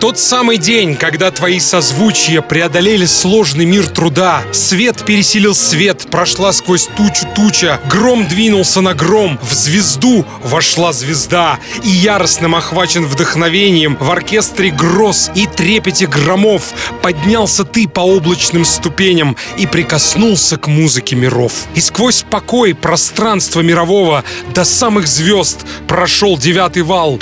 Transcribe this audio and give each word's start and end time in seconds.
Тот 0.00 0.18
самый 0.18 0.58
день, 0.58 0.94
когда 0.94 1.30
твои 1.30 1.58
созвучия 1.58 2.40
преодолели 2.40 3.04
сложный 3.04 3.64
мир 3.64 3.86
труда, 3.88 4.42
свет 4.52 5.04
переселил 5.04 5.54
свет, 5.54 6.06
прошла 6.10 6.52
сквозь 6.52 6.88
тучу 6.96 7.26
туча, 7.34 7.80
гром 7.90 8.26
двинулся 8.28 8.80
на 8.80 8.94
гром, 8.94 9.38
в 9.42 9.52
звезду 9.52 10.24
вошла 10.42 10.92
звезда, 10.92 11.58
и 11.82 11.88
яростным 11.88 12.54
охвачен 12.54 13.06
вдохновением 13.06 13.96
в 13.96 14.10
оркестре 14.10 14.70
гроз 14.70 15.30
и 15.34 15.46
трепете 15.46 16.06
громов 16.06 16.72
поднялся 17.02 17.64
ты 17.64 17.88
по 17.88 18.00
облачным 18.00 18.64
ступеням 18.64 19.36
и 19.56 19.66
прикоснулся 19.66 20.58
к 20.58 20.68
музыке 20.68 21.16
миров. 21.16 21.52
И 21.74 21.80
сквозь 21.80 22.24
покой 22.28 22.74
пространства 22.74 23.60
мирового 23.62 24.22
до 24.54 24.64
самых 24.64 25.08
звезд 25.08 25.58
прошел 25.88 26.38
девятый 26.38 26.82
вал. 26.82 27.20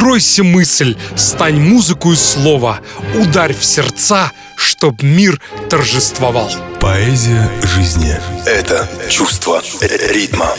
Откройся 0.00 0.42
мысль, 0.42 0.96
стань 1.14 1.60
музыку 1.60 2.00
такое 2.10 2.16
слово 2.16 2.80
«Ударь 3.14 3.52
в 3.52 3.62
сердца», 3.62 4.32
чтоб 4.56 5.02
мир 5.02 5.38
торжествовал. 5.68 6.50
Поэзия 6.80 7.50
жизни– 7.62 8.14
это 8.46 8.88
чувство 9.10 9.62
ритма. 9.82 10.54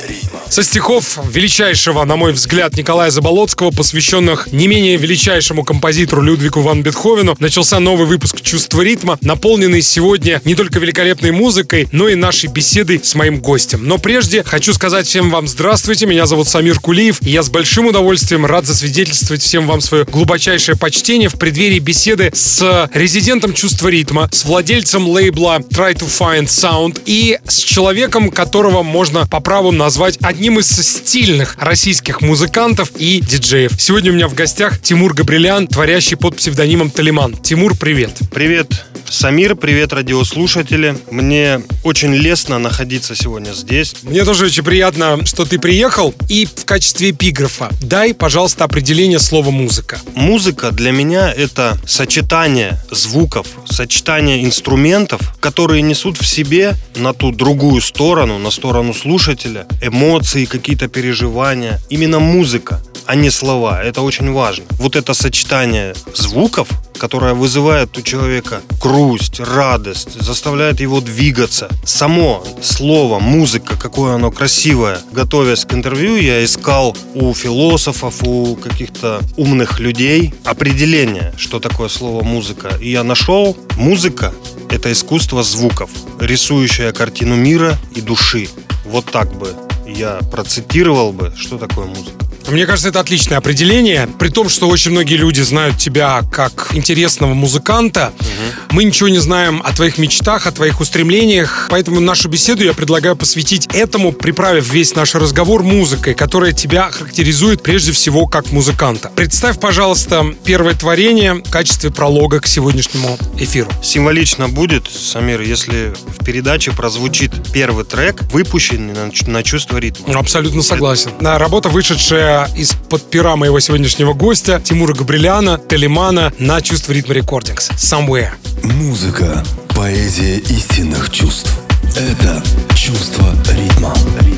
Со 0.50 0.63
стихов 0.63 1.17
величайшего, 1.31 2.03
на 2.03 2.17
мой 2.17 2.33
взгляд, 2.33 2.75
Николая 2.75 3.09
Заболоцкого, 3.09 3.72
посвященных 3.72 4.52
не 4.52 4.67
менее 4.67 4.97
величайшему 4.97 5.63
композитору 5.63 6.22
Людвигу 6.22 6.59
ван 6.59 6.83
Бетховену, 6.83 7.38
начался 7.39 7.80
новый 7.80 8.05
выпуск 8.05 8.41
«Чувство 8.41 8.81
ритма», 8.81 9.17
наполненный 9.22 9.81
сегодня 9.81 10.41
не 10.44 10.55
только 10.55 10.80
великолепной 10.80 11.31
музыкой, 11.31 11.88
но 11.94 12.09
и 12.09 12.16
нашей 12.16 12.50
беседой 12.50 13.00
с 13.02 13.16
моим 13.16 13.39
гостем. 13.39 13.88
Но 13.88 13.97
прежде 13.97 14.44
хочу 14.44 14.73
сказать 14.73 15.08
всем 15.08 15.30
вам 15.30 15.47
здравствуйте, 15.47 16.06
меня 16.06 16.25
зовут 16.25 16.50
Самир 16.50 16.81
Кулиев, 16.81 17.22
и 17.22 17.30
я 17.30 17.44
с 17.44 17.50
большим 17.50 17.88
удовольствием 17.88 18.45
рад 18.45 18.66
засвидетельствовать 18.66 19.41
всем 19.41 19.67
вам 19.67 19.80
свое 19.80 20.03
глубочайшее 20.03 20.78
почтение 20.78 21.30
в 21.30 21.35
преддверии 21.35 21.80
беседы 21.80 22.30
с 22.33 22.89
резидентом 22.94 23.53
«Чувства 23.53 23.88
ритма», 23.88 24.28
с 24.33 24.44
владельцем 24.44 25.08
лейбла 25.08 25.59
Try 25.59 25.94
to 25.94 26.11
Find 26.12 26.48
Sound 26.48 27.02
и 27.06 27.40
с 27.48 27.58
человеком, 27.58 28.30
которого 28.30 28.84
можно 28.84 29.26
по 29.26 29.40
праву 29.40 29.72
назвать 29.72 30.18
одним 30.22 30.59
из 30.59 30.68
стильных 30.68 31.56
российских 31.58 32.22
музыкантов 32.22 32.92
и 32.98 33.22
диджеев. 33.22 33.72
Сегодня 33.80 34.12
у 34.12 34.16
меня 34.16 34.28
в 34.28 34.34
гостях 34.34 34.81
Тимур 34.81 35.14
Габрилян, 35.14 35.68
творящий 35.68 36.18
под 36.18 36.36
псевдонимом 36.36 36.92
Талиман. 36.92 37.36
Тимур, 37.38 37.78
привет. 37.78 38.12
Привет. 38.31 38.91
Самир, 39.12 39.58
привет, 39.58 39.92
радиослушатели. 39.92 40.98
Мне 41.12 41.62
очень 41.84 42.14
лестно 42.14 42.59
находиться 42.59 43.14
сегодня 43.14 43.52
здесь. 43.52 43.94
Мне 44.03 44.23
тоже 44.23 44.45
очень 44.45 44.64
приятно, 44.64 45.26
что 45.26 45.44
ты 45.44 45.59
приехал. 45.59 46.16
И 46.30 46.45
в 46.45 46.64
качестве 46.64 47.12
эпиграфа 47.12 47.70
дай, 47.81 48.14
пожалуйста, 48.14 48.64
определение 48.64 49.20
слова 49.20 49.52
«музыка». 49.52 50.00
Музыка 50.16 50.72
для 50.72 50.94
меня— 50.94 51.30
это 51.38 51.78
сочетание 51.86 52.80
звуков, 52.90 53.48
сочетание 53.66 54.45
инструментов, 54.45 55.20
которые 55.41 55.81
несут 55.81 56.18
в 56.18 56.25
себе 56.25 56.75
на 56.96 57.14
ту 57.14 57.34
другую 57.34 57.81
сторону, 57.81 58.38
на 58.40 58.50
сторону 58.50 58.94
слушателя, 58.94 59.68
эмоции, 59.81 60.46
какие-то 60.46 60.88
переживания. 60.88 61.81
Именно 61.90 62.19
музыка 62.19 62.81
а 63.11 63.16
не 63.16 63.29
слова. 63.29 63.83
Это 63.83 64.03
очень 64.03 64.31
важно. 64.31 64.63
Вот 64.79 64.95
это 64.95 65.13
сочетание 65.13 65.94
звуков, 66.13 66.69
которое 66.97 67.33
вызывает 67.33 67.97
у 67.97 68.01
человека 68.01 68.61
грусть, 68.81 69.41
радость, 69.41 70.22
заставляет 70.22 70.79
его 70.79 71.01
двигаться. 71.01 71.67
Само 71.83 72.41
слово, 72.61 73.19
музыка, 73.19 73.75
какое 73.75 74.16
оно 74.16 74.31
красивое. 74.31 74.97
Готовясь 75.11 75.66
к 75.66 75.73
интервью, 75.73 76.16
я 76.16 76.41
искал 76.41 76.95
у 77.13 77.33
философов, 77.33 78.23
у 78.23 78.55
каких-то 78.55 79.19
умных 79.35 79.81
людей 79.81 80.33
определение, 80.45 81.33
что 81.35 81.59
такое 81.59 81.89
слово 81.89 82.23
музыка. 82.23 82.69
И 82.79 82.91
я 82.91 83.03
нашел, 83.03 83.57
музыка– 83.75 84.33
это 84.69 84.89
искусство 84.89 85.43
звуков, 85.43 85.89
рисующее 86.17 86.93
картину 86.93 87.35
мира 87.35 87.78
и 87.93 87.99
души. 87.99 88.47
Вот 88.85 89.03
так 89.11 89.33
бы 89.33 89.53
я 89.85 90.19
процитировал 90.31 91.11
бы, 91.11 91.33
что 91.35 91.57
такое 91.57 91.88
музыка. 91.88 92.31
Мне 92.51 92.66
кажется, 92.66 92.89
это 92.89 93.00
отличное 93.00 93.38
определение. 93.38 94.07
При 94.19 94.29
том, 94.29 94.50
что 94.50 94.67
очень 94.67 94.91
многие 94.91 95.16
люди 95.16 95.41
знают 95.41 95.78
тебя 95.78 96.22
как 96.31 96.72
интересного 96.73 97.34
музыканта, 97.34 98.13
угу. 98.19 98.28
мы 98.72 98.84
ничего 98.84 99.09
не 99.09 99.19
знаем 99.19 99.62
о 99.63 99.73
твоих 99.73 99.97
мечтах, 99.97 100.47
о 100.47 100.51
твоих 100.51 100.81
устремлениях. 100.81 101.67
Поэтому 101.69 102.00
нашу 102.01 102.28
беседу 102.28 102.63
я 102.63 102.73
предлагаю 102.73 103.16
посвятить 103.16 103.67
этому, 103.73 104.11
приправив 104.11 104.72
весь 104.72 104.95
наш 104.95 105.16
разговор 105.16 105.63
музыкой, 105.63 106.13
которая 106.13 106.51
тебя 106.51 106.91
характеризует 106.91 107.63
прежде 107.63 107.94
всего 107.94 108.28
как 108.28 108.51
музыканта. 108.51 109.11
Представь, 109.16 109.59
пожалуйста, 109.59 110.25
первое 110.44 110.73
творение 110.73 111.35
в 111.35 111.50
качестве 111.50 111.90
пролога 111.90 112.41
к 112.41 112.47
сегодняшнему 112.47 113.17
эфиру. 113.40 113.69
Символично 113.81 114.50
будет, 114.50 114.90
Самир, 114.91 115.41
если 115.41 115.94
в 116.19 116.25
передаче 116.25 116.72
прозвучит 116.72 117.31
первый 117.53 117.85
трек, 117.85 118.22
выпущенный 118.31 118.94
на, 118.94 119.11
на 119.28 119.44
чувство 119.44 119.78
ритма. 119.78 120.19
Абсолютно 120.19 120.61
согласен. 120.61 121.11
Это... 121.19 121.38
Работа, 121.40 121.69
вышедшая 121.69 122.41
из-под 122.56 123.09
пера 123.09 123.35
моего 123.35 123.59
сегодняшнего 123.59 124.13
гостя 124.13 124.62
Тимура 124.63 124.94
Габриляна, 124.94 125.59
Телемана 125.69 126.34
на 126.40 126.62
чувство 126.62 126.94
ритма 126.94 127.13
рекордингс. 127.13 127.69
Somewhere. 127.72 128.31
Музыка, 128.63 129.44
поэзия 129.75 130.38
истинных 130.38 131.12
чувств. 131.12 131.52
Это 131.96 132.44
чувство 132.75 133.25
ритма. 133.50 133.94
ритма. 134.22 134.31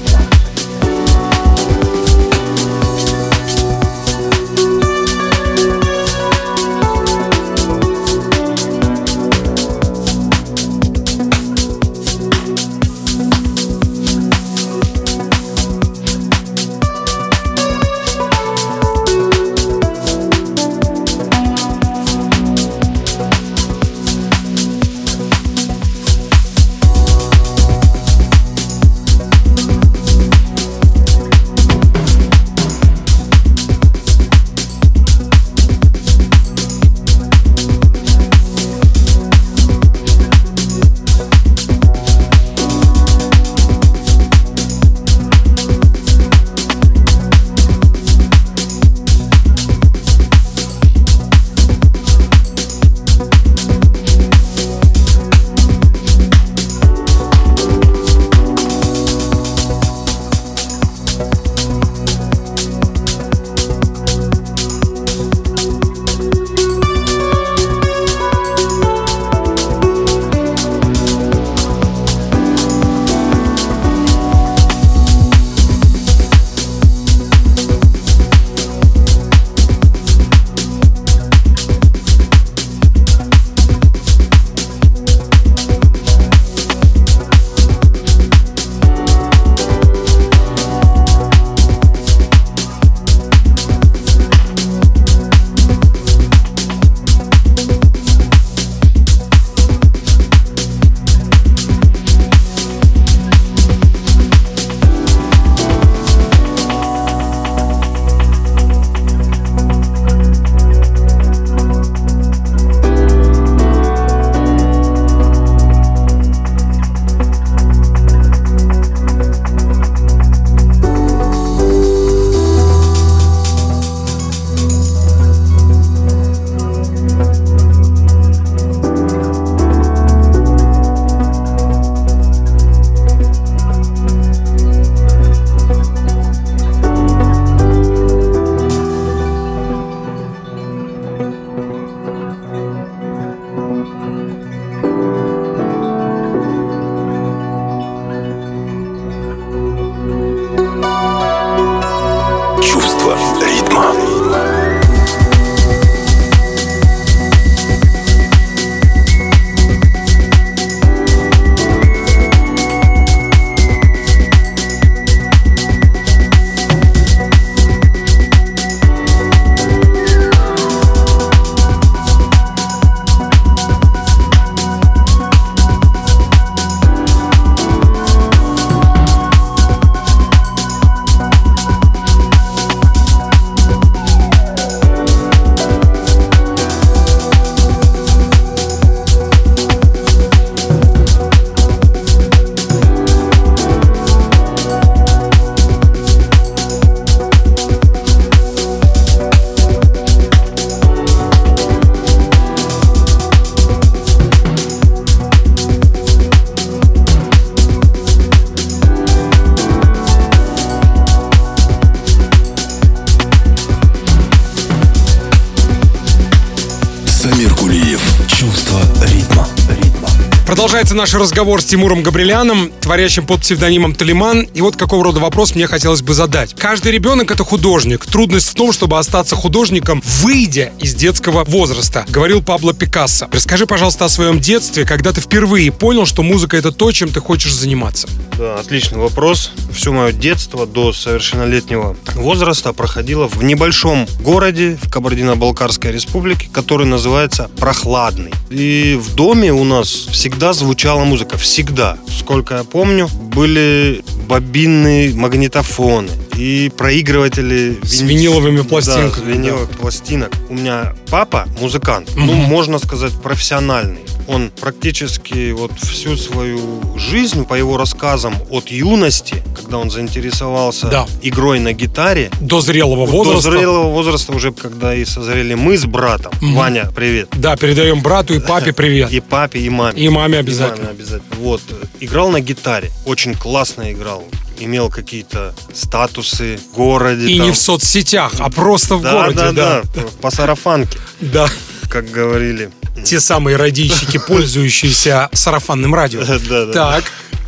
Продолжается 220.94 221.18
наш 221.18 221.24
разговор 221.24 221.60
с 221.60 221.66
Тимуром 221.66 222.04
Габриляном, 222.04 222.72
творящим 222.80 223.26
под 223.26 223.42
псевдонимом 223.42 223.96
Талиман. 223.96 224.42
И 224.42 224.62
вот 224.62 224.76
какого 224.76 225.04
рода 225.04 225.20
вопрос 225.20 225.56
мне 225.56 225.66
хотелось 225.66 226.04
бы 226.04 226.14
задать. 226.14 226.54
Каждый 226.56 226.92
ребенок— 226.92 227.32
это 227.32 227.44
художник. 227.44 228.06
Трудность 228.06 228.50
в 228.50 228.54
том, 228.54 228.72
чтобы 228.72 229.00
остаться 229.00 229.36
художником, 229.36 230.04
выйдя 230.22 230.72
из 230.80 230.94
детского 230.94 231.46
возраста, 231.46 232.06
говорил 232.10 232.44
Пабло 232.44 232.76
Пикассо. 232.76 233.28
Расскажи, 233.32 233.66
пожалуйста, 233.66 234.06
о 234.06 234.10
своем 234.10 234.40
детстве, 234.40 234.86
когда 234.86 235.12
ты 235.12 235.20
впервые 235.20 235.72
понял, 235.72 236.06
что 236.06 236.22
музыка— 236.22 236.58
это 236.58 236.72
то, 236.72 236.92
чем 236.92 237.10
ты 237.10 237.20
хочешь 237.20 237.56
заниматься. 237.56 238.08
Да, 238.38 238.60
отличный 238.60 239.00
вопрос. 239.00 239.52
Все 239.74 239.92
мое 239.92 240.12
детство 240.12 240.68
до 240.68 240.94
совершеннолетнего 240.94 241.96
возраста 242.14 242.72
проходило 242.72 243.28
в 243.28 243.44
небольшом 243.44 244.08
городе 244.20 244.78
в 244.84 244.92
Кабардино-Балкарской 244.92 245.92
республике, 245.92 246.50
который 246.54 246.86
называется 246.86 247.50
Прохладный. 247.58 248.32
И 248.52 248.96
в 249.02 249.16
доме 249.16 249.52
у 249.52 249.64
нас 249.64 249.88
всегда 249.90 250.44
всегда 250.44 250.54
звучала 250.84 251.06
музыка, 251.06 251.38
всегда. 251.38 251.98
Сколько 252.10 252.56
я 252.56 252.64
помню, 252.66 253.08
были 253.08 254.04
бобинные 254.28 255.16
магнитофоны 255.16 256.10
и 256.36 256.70
проигрыватели 256.76 257.78
с 257.84 258.02
виниловыми 258.02 258.64
пластинками. 258.64 259.10
Да, 259.10 259.16
с 259.16 259.24
виниловых 259.24 259.72
да. 259.72 259.78
пластинок. 259.78 260.32
У 260.50 260.56
меня 260.56 260.94
папа 261.10 261.48
музыкант, 261.62 262.10
угу. 262.10 262.20
ну 262.20 262.34
можно 262.34 262.80
сказать 262.80 263.14
профессиональный 263.14 264.02
он 264.28 264.52
практически 264.52 265.52
вот 265.52 265.72
всю 265.80 266.18
свою 266.18 266.82
жизнь, 266.98 267.46
по 267.46 267.54
его 267.54 267.78
рассказам, 267.78 268.36
от 268.50 268.70
юности, 268.70 269.44
когда 269.56 269.78
он 269.78 269.90
заинтересовался 269.90 270.88
да. 270.88 271.08
игрой 271.22 271.60
на 271.60 271.74
гитаре. 271.74 272.32
До 272.40 272.62
зрелого 272.62 273.06
возраста. 273.06 273.50
До 273.50 273.58
зрелого 273.58 273.90
возраста 273.90 274.32
уже, 274.34 274.52
когда 274.52 274.96
и 274.96 275.06
созрели 275.06 275.54
мы 275.56 275.78
с 275.78 275.86
братом. 275.86 276.32
Угу. 276.42 276.54
Ваня, 276.54 276.90
привет. 276.96 277.30
Да, 277.34 277.56
передаем 277.56 278.02
брату 278.02 278.34
и 278.34 278.40
папе 278.40 278.74
привет. 278.74 279.12
И 279.12 279.20
папе, 279.20 279.60
и 279.60 279.70
маме. 279.70 280.02
И 280.02 280.10
маме 280.10 280.40
обязательно. 280.40 280.76
И 280.76 280.86
маме 280.86 280.92
обязательно. 280.92 281.36
Вот. 281.40 281.62
Играл 282.00 282.30
на 282.30 282.40
гитаре. 282.40 282.92
Очень 283.06 283.36
классно 283.36 283.92
играл 283.92 284.24
имел 284.60 284.90
какие-то 284.90 285.54
статусы 285.74 286.58
в 286.58 286.76
городе. 286.76 287.28
И 287.28 287.38
там. 287.38 287.48
не 287.48 287.52
в 287.52 287.58
соцсетях, 287.58 288.34
а 288.40 288.50
просто 288.50 288.96
в 288.96 289.02
да, 289.02 289.12
городе. 289.12 289.36
Да, 289.36 289.52
да, 289.52 289.82
да, 289.96 290.02
по 290.22 290.32
сарафанке. 290.32 291.00
Да. 291.20 291.48
Как 291.90 292.10
говорили. 292.10 292.70
Те 293.04 293.20
самые 293.20 293.58
радийщики, 293.58 294.18
пользующиеся 294.18 295.30
сарафанным 295.34 295.94
радио. 295.96 296.22
Да, 296.50 296.66
да. 296.66 296.74
Так. 296.74 297.04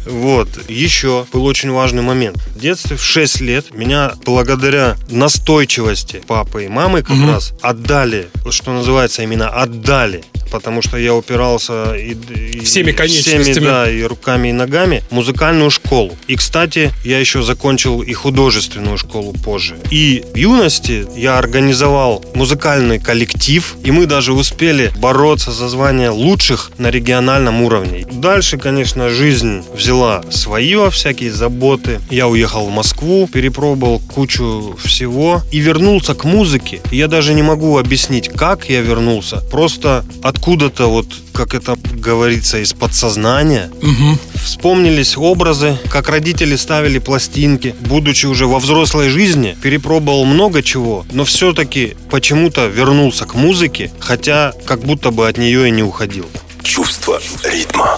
Вот. 0.06 0.48
Еще 0.69 1.25
был 1.31 1.46
очень 1.46 1.72
важный 1.72 2.02
момент. 2.02 2.38
В 2.56 2.60
детстве 2.60 2.98
в 2.98 3.04
6 3.04 3.42
лет 3.42 3.74
меня 3.74 4.13
благодаря 4.25 4.96
настойчивости 5.10 6.22
папы 6.28 6.66
и 6.66 6.68
мамы 6.68 7.02
как 7.02 7.18
угу. 7.18 7.28
раз 7.28 7.54
отдали, 7.62 8.28
что 8.50 8.71
называется 8.71 9.24
именно 9.24 9.50
отдали 9.50 10.24
потому 10.56 10.81
что 10.81 10.97
я 10.97 11.14
упирался 11.14 11.95
и, 11.95 12.14
и 12.14 12.59
всеми 12.62 12.94
конечностями, 12.94 13.42
всеми, 13.44 13.66
да, 13.66 13.92
и 13.92 14.02
руками, 14.04 14.50
и 14.50 14.52
ногами, 14.54 15.04
музыкальную 15.12 15.69
школу. 15.69 16.18
И, 16.28 16.35
кстати, 16.38 16.94
я 17.04 17.19
еще 17.19 17.44
закончил 17.44 18.02
и 18.02 18.14
художественную 18.14 18.97
школу 18.97 19.33
позже. 19.33 19.76
И 19.92 20.24
в 20.33 20.38
юности 20.38 21.06
я 21.18 21.38
организовал 21.38 22.24
музыкальный 22.35 23.00
коллектив, 23.00 23.76
и 23.83 23.92
мы 23.92 24.06
даже 24.06 24.31
успели 24.31 24.94
бороться 24.97 25.52
за 25.52 25.68
звание 25.68 26.09
лучших 26.09 26.71
на 26.78 26.90
региональном 26.90 27.62
уровне. 27.62 28.07
Дальше, 28.12 28.57
конечно, 28.57 29.09
жизнь 29.09 29.64
взяла 29.74 29.94
свое, 30.30 30.90
всякие 30.90 31.31
заботы. 31.31 31.99
Я 32.09 32.28
уехал 32.28 32.66
в 32.66 32.71
Москву, 32.71 33.28
перепробовал 33.31 33.99
кучу 33.99 34.78
всего 34.83 35.42
и 35.52 35.59
вернулся 35.59 36.16
к 36.16 36.23
музыке. 36.23 36.81
Я 36.92 37.07
даже 37.07 37.33
не 37.33 37.44
могу 37.44 37.78
объяснить, 37.78 38.30
как 38.30 38.69
я 38.69 38.81
вернулся. 38.81 39.37
Просто 39.52 40.06
откуда 40.23 40.66
откуда-то 40.66 40.87
вот, 40.87 41.07
как 41.33 41.54
это 41.54 41.75
говорится, 41.94 42.59
из 42.59 42.73
подсознания 42.73 43.69
угу. 43.81 44.18
вспомнились 44.35 45.18
образы, 45.18 45.78
как 45.90 46.09
родители 46.09 46.56
ставили 46.56 46.99
пластинки. 46.99 47.75
Будучи 47.81 48.25
уже 48.25 48.47
во 48.47 48.59
взрослой 48.59 49.09
жизни, 49.09 49.57
перепробовал 49.61 50.25
много 50.25 50.64
чего, 50.64 51.06
но 51.11 51.25
все-таки 51.25 51.95
почему-то 52.09 52.68
вернулся 52.68 53.25
к 53.25 53.35
музыке, 53.35 53.92
хотя 53.99 54.54
как 54.66 54.81
будто 54.81 55.11
бы 55.11 55.28
от 55.28 55.37
нее 55.37 55.68
и 55.68 55.71
не 55.71 55.83
уходил. 55.83 56.25
Чувство 56.64 57.19
ритма. 57.44 57.97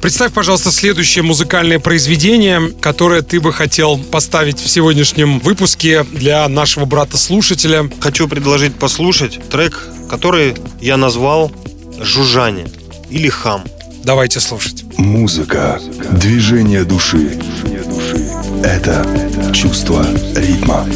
Представь, 0.00 0.32
пожалуйста, 0.32 0.70
следующее 0.70 1.22
музыкальное 1.24 1.78
произведение, 1.78 2.70
которое 2.80 3.22
ты 3.22 3.40
бы 3.40 3.52
хотел 3.52 3.98
поставить 3.98 4.58
в 4.58 4.68
сегодняшнем 4.68 5.40
выпуске 5.40 6.04
для 6.04 6.46
нашего 6.48 6.84
брата-слушателя. 6.84 7.90
Хочу 8.00 8.28
предложить 8.28 8.76
послушать 8.76 9.40
трек, 9.48 9.82
который 10.08 10.54
я 10.80 10.96
назвал 10.96 11.50
«Жужжание» 12.00 12.68
или 13.10 13.28
«Хам». 13.28 13.64
Давайте 14.04 14.38
слушать. 14.38 14.84
Музыка, 14.98 15.80
движение 16.12 16.84
души. 16.84 17.36
Это 18.62 19.04
чувство 19.52 20.06
ритма. 20.36 20.86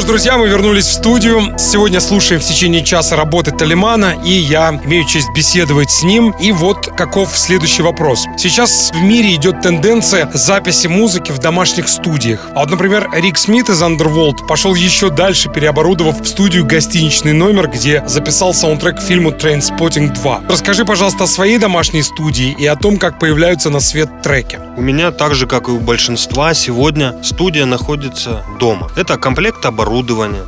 Ж, 0.00 0.04
друзья, 0.04 0.38
мы 0.38 0.48
вернулись 0.48 0.86
в 0.86 0.92
студию. 0.92 1.58
Сегодня 1.58 2.00
слушаем 2.00 2.40
в 2.40 2.44
течение 2.44 2.84
часа 2.84 3.16
работы 3.16 3.50
Талимана, 3.50 4.16
и 4.24 4.30
я 4.30 4.80
имею 4.84 5.06
честь 5.06 5.28
беседовать 5.34 5.90
с 5.90 6.02
ним. 6.02 6.34
И 6.40 6.52
вот 6.52 6.86
каков 6.96 7.36
следующий 7.36 7.82
вопрос. 7.82 8.24
Сейчас 8.38 8.90
в 8.92 9.02
мире 9.02 9.34
идет 9.34 9.60
тенденция 9.60 10.30
записи 10.32 10.86
музыки 10.86 11.32
в 11.32 11.38
домашних 11.38 11.88
студиях. 11.88 12.48
А 12.54 12.60
вот, 12.60 12.70
например, 12.70 13.10
Рик 13.12 13.36
Смит 13.36 13.68
из 13.68 13.82
Underworld 13.82 14.46
пошел 14.46 14.74
еще 14.74 15.10
дальше, 15.10 15.50
переоборудовав 15.50 16.20
в 16.20 16.26
студию 16.26 16.64
гостиничный 16.64 17.32
номер, 17.32 17.68
где 17.68 18.02
записал 18.06 18.54
саундтрек 18.54 18.98
к 18.98 19.02
фильму 19.02 19.30
Trainspotting 19.30 20.14
2. 20.14 20.42
Расскажи, 20.48 20.84
пожалуйста, 20.84 21.24
о 21.24 21.26
своей 21.26 21.58
домашней 21.58 22.02
студии 22.02 22.54
и 22.58 22.66
о 22.66 22.76
том, 22.76 22.96
как 22.96 23.18
появляются 23.18 23.70
на 23.70 23.80
свет 23.80 24.22
треки. 24.22 24.58
У 24.76 24.82
меня 24.82 25.10
так 25.10 25.34
же, 25.34 25.46
как 25.46 25.68
и 25.68 25.72
у 25.72 25.78
большинства, 25.78 26.54
сегодня 26.54 27.14
студия 27.22 27.66
находится 27.66 28.44
дома. 28.58 28.88
Это 28.96 29.18
комплект 29.18 29.64
оборудования, 29.66 29.89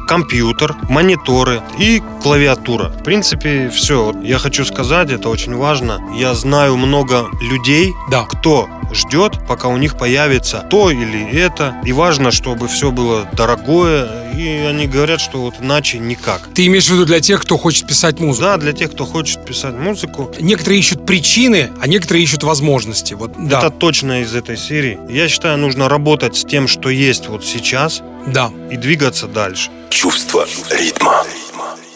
компьютер, 0.06 0.74
мониторы 0.88 1.62
и 1.78 2.02
клавиатура. 2.22 2.88
В 2.88 3.02
принципе, 3.02 3.68
все. 3.70 4.14
Я 4.22 4.38
хочу 4.38 4.64
сказать, 4.64 5.10
это 5.10 5.28
очень 5.28 5.54
важно. 5.56 6.00
Я 6.16 6.34
знаю 6.34 6.76
много 6.76 7.26
людей, 7.40 7.92
Да. 8.10 8.24
кто 8.24 8.68
ждет, 8.92 9.32
пока 9.48 9.68
у 9.68 9.76
них 9.76 9.96
появится 9.98 10.64
то 10.70 10.90
или 10.90 11.30
это. 11.38 11.74
И 11.84 11.92
важно, 11.92 12.30
чтобы 12.30 12.68
все 12.68 12.90
было 12.90 13.26
дорогое. 13.32 14.08
И 14.36 14.46
они 14.68 14.86
говорят, 14.86 15.20
что 15.20 15.38
вот 15.42 15.54
иначе 15.60 15.98
никак. 15.98 16.48
Ты 16.54 16.66
имеешь 16.66 16.86
в 16.86 16.90
виду 16.92 17.04
для 17.04 17.20
тех, 17.20 17.42
кто 17.42 17.58
хочет 17.58 17.86
писать 17.86 18.20
музыку? 18.20 18.44
Да, 18.44 18.56
для 18.56 18.72
тех, 18.72 18.92
кто 18.92 19.04
хочет 19.04 19.44
писать 19.44 19.74
музыку, 19.74 20.30
Некоторые 20.40 20.78
ищут 20.80 21.04
причины, 21.06 21.70
а 21.80 21.86
некоторые 21.86 22.22
ищут 22.24 22.42
возможности. 22.42 23.14
Вот, 23.14 23.32
да, 23.38 23.58
это 23.58 23.70
точно 23.70 24.22
из 24.22 24.34
этой 24.34 24.56
серии. 24.56 24.98
Я 25.10 25.28
считаю, 25.28 25.58
нужно 25.58 25.88
работать 25.88 26.36
с 26.36 26.44
тем, 26.44 26.68
что 26.68 26.88
есть 26.88 27.28
вот 27.28 27.44
сейчас, 27.44 28.02
да. 28.26 28.50
и 28.70 28.76
двигаться 28.76 29.26
дальше. 29.26 29.70
Чувство 29.90 30.46
ритма. 30.70 31.24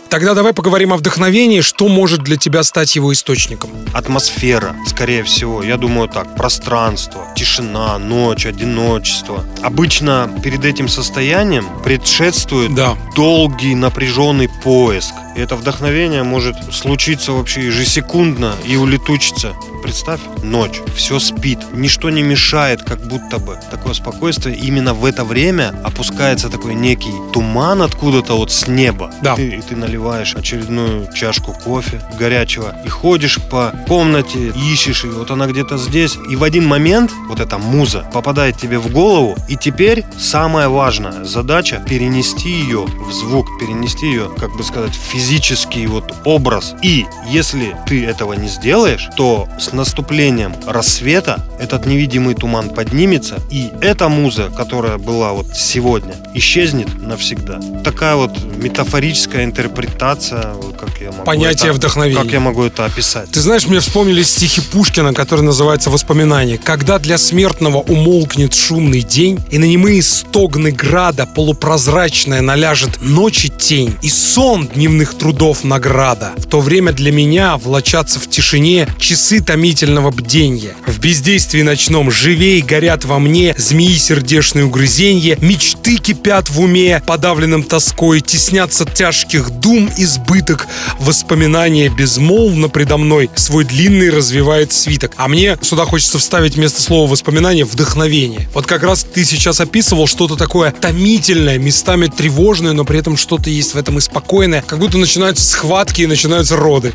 Тогда 0.08 0.34
давай 0.34 0.52
поговорим 0.54 0.92
о 0.92 0.96
вдохновении, 0.96 1.60
что 1.62 1.88
может 1.88 2.20
для 2.22 2.36
тебя 2.36 2.62
стать 2.62 2.94
его 2.94 3.12
источником. 3.12 3.70
Атмосфера, 3.92 4.76
скорее 4.86 5.24
всего, 5.24 5.64
я 5.64 5.76
думаю 5.76 6.08
так, 6.08 6.36
пространство, 6.36 7.26
тишина, 7.34 7.98
ночь, 7.98 8.46
одиночество. 8.46 9.44
Обычно 9.62 10.30
перед 10.44 10.64
этим 10.64 10.88
состоянием 10.88 11.66
предшествует 11.82 12.72
Да. 12.74 12.96
долгий 13.16 13.74
напряженный 13.74 14.48
поиск. 14.62 15.12
И 15.36 15.40
это 15.40 15.54
вдохновение 15.56 16.22
может 16.22 16.56
случиться 16.72 17.32
вообще 17.32 17.66
ежесекундно 17.66 18.54
и 18.64 18.76
улетучиться. 18.76 19.54
Представь, 19.82 20.20
ночь, 20.42 20.80
все 20.96 21.20
спит, 21.20 21.58
ничто 21.72 22.10
не 22.10 22.22
мешает, 22.22 22.82
как 22.82 23.06
будто 23.06 23.38
бы. 23.38 23.58
Такое 23.70 23.92
спокойствие. 23.92 24.56
Именно 24.56 24.94
в 24.94 25.04
это 25.04 25.24
время 25.24 25.74
опускается 25.84 26.48
такой 26.48 26.74
некий 26.74 27.12
туман 27.32 27.82
откуда-то 27.82 28.36
вот 28.36 28.50
с 28.50 28.66
неба. 28.66 29.12
Да. 29.22 29.34
И, 29.34 29.36
ты, 29.36 29.56
и 29.56 29.60
ты 29.60 29.76
наливаешь 29.76 30.34
очередную 30.34 31.12
чашку 31.14 31.52
кофе 31.52 32.00
горячего 32.18 32.74
и 32.84 32.88
ходишь 32.88 33.38
по 33.50 33.74
комнате, 33.86 34.52
ищешь 34.56 35.04
ее, 35.04 35.12
вот 35.12 35.30
она 35.30 35.46
где-то 35.46 35.76
здесь. 35.76 36.16
И 36.30 36.34
в 36.34 36.42
один 36.42 36.66
момент 36.66 37.12
вот 37.28 37.40
эта 37.40 37.58
муза 37.58 38.08
попадает 38.12 38.56
тебе 38.56 38.78
в 38.78 38.90
голову. 38.90 39.36
И 39.48 39.56
теперь 39.56 40.04
самая 40.18 40.68
важная 40.68 41.24
задача 41.24 41.84
перенести 41.86 42.48
ее 42.48 42.86
в 42.86 43.12
звук, 43.12 43.46
перенести 43.60 44.06
ее, 44.06 44.30
как 44.38 44.56
бы 44.56 44.64
сказать, 44.64 44.94
в 44.94 45.00
физический 45.26 45.86
вот 45.88 46.14
образ. 46.24 46.74
И 46.82 47.04
если 47.28 47.76
ты 47.86 48.04
этого 48.04 48.34
не 48.34 48.46
сделаешь, 48.48 49.08
то 49.16 49.48
с 49.58 49.72
наступлением 49.72 50.54
рассвета 50.66 51.44
этот 51.58 51.84
невидимый 51.84 52.34
туман 52.36 52.70
поднимется, 52.70 53.40
и 53.50 53.70
эта 53.80 54.08
муза, 54.08 54.50
которая 54.56 54.98
была 54.98 55.32
вот 55.32 55.46
сегодня, 55.56 56.14
исчезнет 56.34 56.88
навсегда. 57.02 57.58
Такая 57.82 58.14
вот 58.14 58.38
метафорическая 58.56 59.44
интерпретация, 59.44 60.54
как 60.78 61.00
я 61.00 61.10
могу 61.10 61.24
Понятие 61.24 61.70
это- 61.70 61.78
вдохновения. 61.78 62.22
Как 62.22 62.32
я 62.32 62.40
могу 62.40 62.62
это 62.62 62.84
описать? 62.84 63.28
Ты 63.30 63.40
знаешь, 63.40 63.66
мне 63.66 63.80
вспомнились 63.80 64.30
стихи 64.30 64.60
Пушкина, 64.60 65.12
которые 65.12 65.44
называются 65.44 65.90
«Воспоминания». 65.90 66.58
«Когда 66.58 66.98
для 67.00 67.18
смертного 67.18 67.78
умолкнет 67.78 68.54
шумный 68.54 69.02
день, 69.02 69.40
и 69.50 69.58
на 69.58 69.64
немые 69.64 70.02
стогны 70.04 70.70
града 70.70 71.26
полупрозрачная 71.26 72.42
наляжет 72.42 73.00
ночи 73.02 73.48
тень, 73.48 73.96
и 74.02 74.08
сон 74.08 74.68
дневных 74.68 75.14
трудов 75.18 75.64
награда, 75.64 76.32
в 76.36 76.46
то 76.46 76.60
время 76.60 76.92
для 76.92 77.12
меня 77.12 77.56
влачатся 77.56 78.20
в 78.20 78.28
тишине 78.28 78.88
часы 78.98 79.40
томительного 79.40 80.10
бденья. 80.10 80.74
В 80.86 80.98
бездействии 80.98 81.62
ночном 81.62 82.10
живей 82.10 82.60
горят 82.62 83.04
во 83.04 83.18
мне 83.18 83.54
змеи 83.56 83.96
сердечные 83.96 84.64
угрызенья, 84.66 85.36
мечты 85.40 85.96
кипят 85.96 86.50
в 86.50 86.60
уме, 86.60 87.02
подавленным 87.06 87.62
тоской, 87.62 88.20
теснятся 88.20 88.84
тяжких 88.84 89.50
дум 89.50 89.90
избыток, 89.96 90.66
воспоминания 90.98 91.88
безмолвно 91.88 92.68
предо 92.68 92.96
мной 92.96 93.30
свой 93.34 93.64
длинный 93.64 94.10
развивает 94.10 94.72
свиток. 94.72 95.12
А 95.16 95.28
мне 95.28 95.56
сюда 95.62 95.84
хочется 95.84 96.18
вставить 96.18 96.56
вместо 96.56 96.80
слова 96.82 97.10
воспоминания 97.10 97.64
вдохновение. 97.64 98.48
Вот 98.54 98.66
как 98.66 98.82
раз 98.82 99.04
ты 99.04 99.24
сейчас 99.24 99.60
описывал 99.60 100.06
что-то 100.06 100.36
такое 100.36 100.72
томительное, 100.72 101.58
местами 101.58 102.06
тревожное, 102.06 102.72
но 102.72 102.84
при 102.84 102.98
этом 102.98 103.16
что-то 103.16 103.50
есть 103.50 103.74
в 103.74 103.78
этом 103.78 103.98
и 103.98 104.00
спокойное. 104.00 104.62
Как 104.62 104.78
будто 104.78 104.98
начинаются 105.06 105.44
схватки 105.44 106.02
и 106.02 106.06
начинаются 106.06 106.56
роды. 106.56 106.92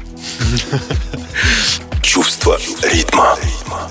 Чувство 2.01 2.59
ритма. 2.83 3.37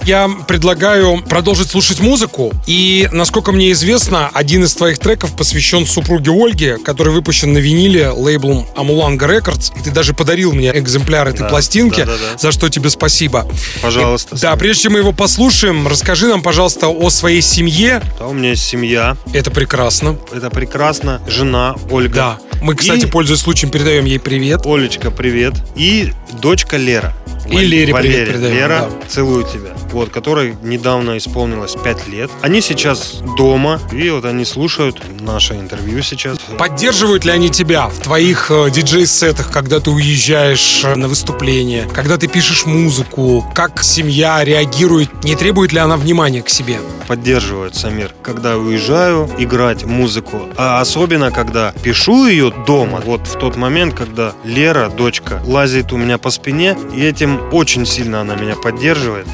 Я 0.05 0.29
предлагаю 0.49 1.23
продолжить 1.23 1.71
слушать 1.71 2.01
музыку. 2.01 2.53
И, 2.67 3.09
насколько 3.13 3.53
мне 3.53 3.71
известно, 3.73 4.31
один 4.35 4.65
из 4.65 4.75
твоих 4.75 4.99
треков 4.99 5.37
посвящен 5.37 5.87
супруге 5.87 6.31
Ольге, 6.33 6.79
который 6.79 7.13
выпущен 7.13 7.53
на 7.53 7.59
виниле 7.59 8.11
лейблом 8.11 8.67
Amulanga 8.77 9.29
Records. 9.29 9.73
И 9.79 9.83
ты 9.85 9.91
даже 9.91 10.13
подарил 10.13 10.53
мне 10.53 10.71
экземпляр 10.77 11.29
этой 11.29 11.41
Да, 11.41 11.49
пластинки, 11.49 12.01
да-да-да. 12.01 12.39
за 12.39 12.51
что 12.53 12.69
тебе 12.69 12.91
спасибо. 12.91 13.47
Пожалуйста. 13.81 14.37
Да, 14.41 14.57
прежде 14.57 14.85
чем 14.85 14.93
мы 14.95 14.99
его 14.99 15.13
послушаем, 15.13 15.87
расскажи 15.87 16.27
нам, 16.27 16.43
пожалуйста, 16.43 16.89
о 16.89 17.11
своей 17.11 17.43
семье. 17.43 18.03
Да, 18.19 18.27
у 18.27 18.33
меня 18.33 18.51
есть 18.51 18.65
семья, 18.65 19.17
Это 19.33 19.51
прекрасно. 19.51 20.19
это 20.33 20.51
прекрасно, 20.51 21.21
жена 21.29 21.77
Ольга. 21.91 22.15
Да. 22.15 22.39
Мы, 22.63 22.75
кстати, 22.75 23.05
И- 23.07 23.09
пользуясь 23.09 23.41
случаем, 23.41 23.71
передаем 23.71 24.05
ей 24.05 24.19
привет. 24.19 24.67
Олечка, 24.67 25.11
привет. 25.11 25.55
И 25.77 26.13
дочка 26.33 26.77
Лера. 26.77 27.15
И 27.47 27.57
Лере 27.59 27.95
привет 27.95 28.29
передаем, 28.29 28.55
Лера, 28.55 28.89
да. 28.91 29.09
целую 29.09 29.45
тебя. 29.45 29.75
Вот, 29.93 30.11
которой 30.11 30.57
недавно 30.63 31.19
исполнилось 31.19 31.75
5 31.83 32.09
лет. 32.09 32.31
Они 32.43 32.61
сейчас 32.61 33.23
дома, 33.37 33.81
и 33.93 34.11
вот 34.11 34.25
они 34.25 34.45
слушают 34.45 35.01
наше 35.21 35.55
интервью 35.55 36.03
сейчас. 36.03 36.39
Поддерживают 36.59 37.25
ли 37.25 37.33
они 37.33 37.51
тебя 37.51 37.89
в 37.89 37.99
твоих 37.99 38.51
э, 38.51 38.71
диджей-сетах, 38.71 39.51
когда 39.51 39.81
ты 39.81 39.91
уезжаешь 39.91 40.83
э, 40.85 40.95
на 40.95 41.09
выступление, 41.09 41.89
когда 41.93 42.17
ты 42.19 42.29
пишешь 42.29 42.67
музыку? 42.67 43.45
Как 43.55 43.83
семья 43.83 44.45
реагирует? 44.45 45.25
Не 45.25 45.35
требует 45.35 45.73
ли 45.73 45.79
она 45.79 45.97
внимания 45.97 46.43
к 46.43 46.49
себе? 46.49 46.79
Поддерживают, 47.09 47.75
Самир. 47.75 48.15
Когда 48.23 48.57
уезжаю 48.57 49.29
играть 49.39 49.85
музыку, 49.85 50.43
а 50.57 50.81
особенно 50.81 51.33
когда 51.33 51.73
пишу 51.83 52.27
ее 52.27 52.53
дома, 52.67 53.03
вот 53.05 53.27
в 53.27 53.37
тот 53.39 53.57
момент, 53.57 53.95
когда 53.95 54.35
Лера, 54.45 54.89
дочка, 54.89 55.43
лазит 55.45 55.93
у 55.93 55.97
меня 55.97 56.19
по 56.19 56.31
спине, 56.31 56.77
и 56.95 57.03
этим 57.05 57.30
очень 57.53 57.87
сильно 57.87 58.21
она 58.21 58.35
меня 58.35 58.57
поддерживает. 58.57 59.27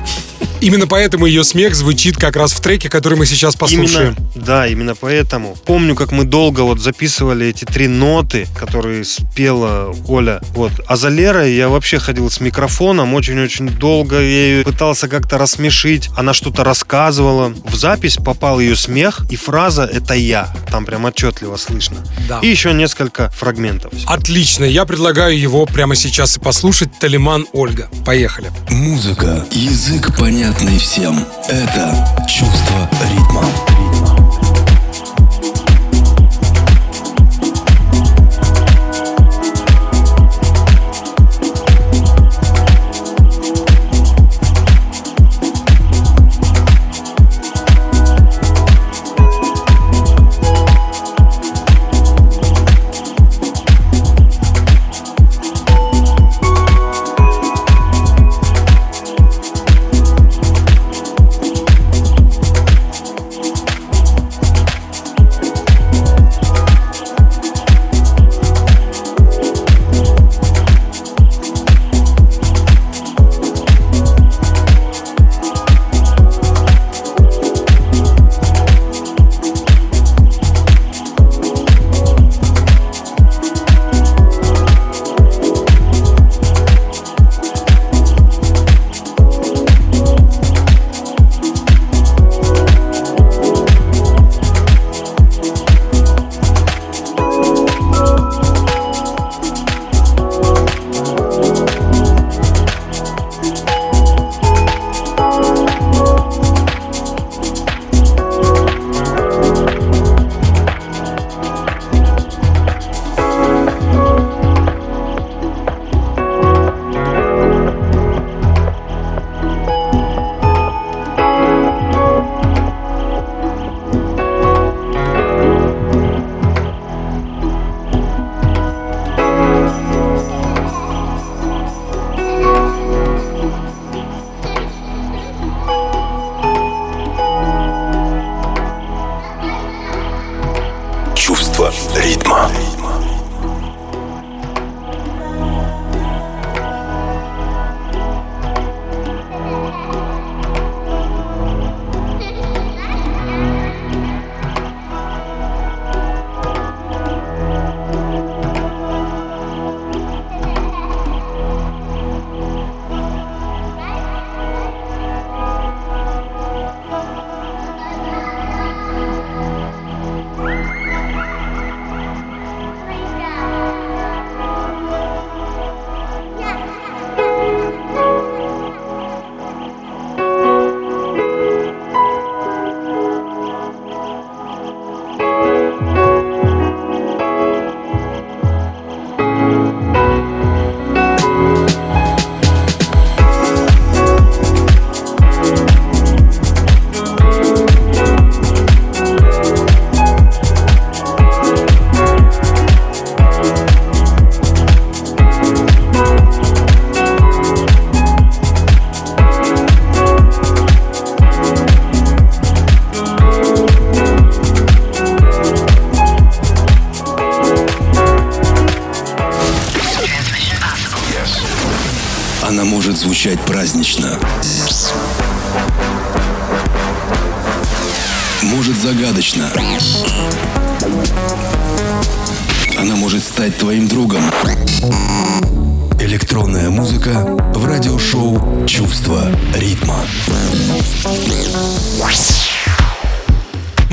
Именно 0.61 0.87
поэтому 0.87 1.27
ее 1.27 1.45
смех 1.45 1.75
звучит 1.75 2.17
как 2.17 2.37
раз 2.37 2.53
в 2.53 2.61
треке, 2.61 2.89
который 2.89 3.19
мы 3.19 3.27
сейчас 3.27 3.57
послушаем. 3.57 4.15
Именно, 4.15 4.47
да, 4.47 4.67
именно 4.67 4.95
поэтому. 4.95 5.57
Помню, 5.67 5.95
как 5.95 6.13
мы 6.13 6.25
долго 6.25 6.63
вот 6.63 6.81
записывали 6.81 7.47
эти 7.49 7.65
три 7.65 7.89
ноты, 7.89 8.47
которые 8.59 9.05
спела 9.05 9.95
Оля. 10.09 10.41
Вот. 10.55 10.73
А 10.87 10.97
за 10.97 11.09
Лерой 11.09 11.55
я 11.55 11.69
вообще 11.69 11.99
ходил 11.99 12.31
с 12.31 12.41
микрофоном 12.41 13.15
очень-очень 13.15 13.69
долго. 13.69 14.17
Я 14.17 14.23
ее 14.23 14.65
пытался 14.65 15.09
как-то 15.09 15.39
рассмешить. 15.39 16.09
Она 16.17 16.33
что-то 16.33 16.65
рассказывала. 16.65 17.53
В 17.65 17.75
запись 17.75 18.17
попал 18.17 18.61
ее 18.61 18.77
смех, 18.77 19.23
и 19.31 19.37
фраза 19.37 19.85
«это 19.85 20.15
я». 20.15 20.53
Там 20.71 20.85
прям 20.85 21.05
отчетливо 21.05 21.57
слышно. 21.57 21.99
Да. 22.29 22.41
И 22.41 22.49
еще 22.49 22.73
несколько 22.73 23.31
фрагментов. 23.31 23.93
Отлично, 24.07 24.65
я 24.65 24.85
предлагаю 24.85 25.39
его 25.39 25.67
прямо 25.67 25.95
сейчас 25.95 26.37
и 26.37 26.41
послушать. 26.41 26.99
Талиман 26.99 27.47
Ольга. 27.53 27.91
Поехали. 28.05 28.51
Музыка. 28.71 29.45
Язык 29.51 30.17
понятный 30.57 30.79
всем. 30.79 31.19
Это 31.49 32.07
чувство 32.27 32.89
ритма. 33.11 33.45
Она 33.45 34.76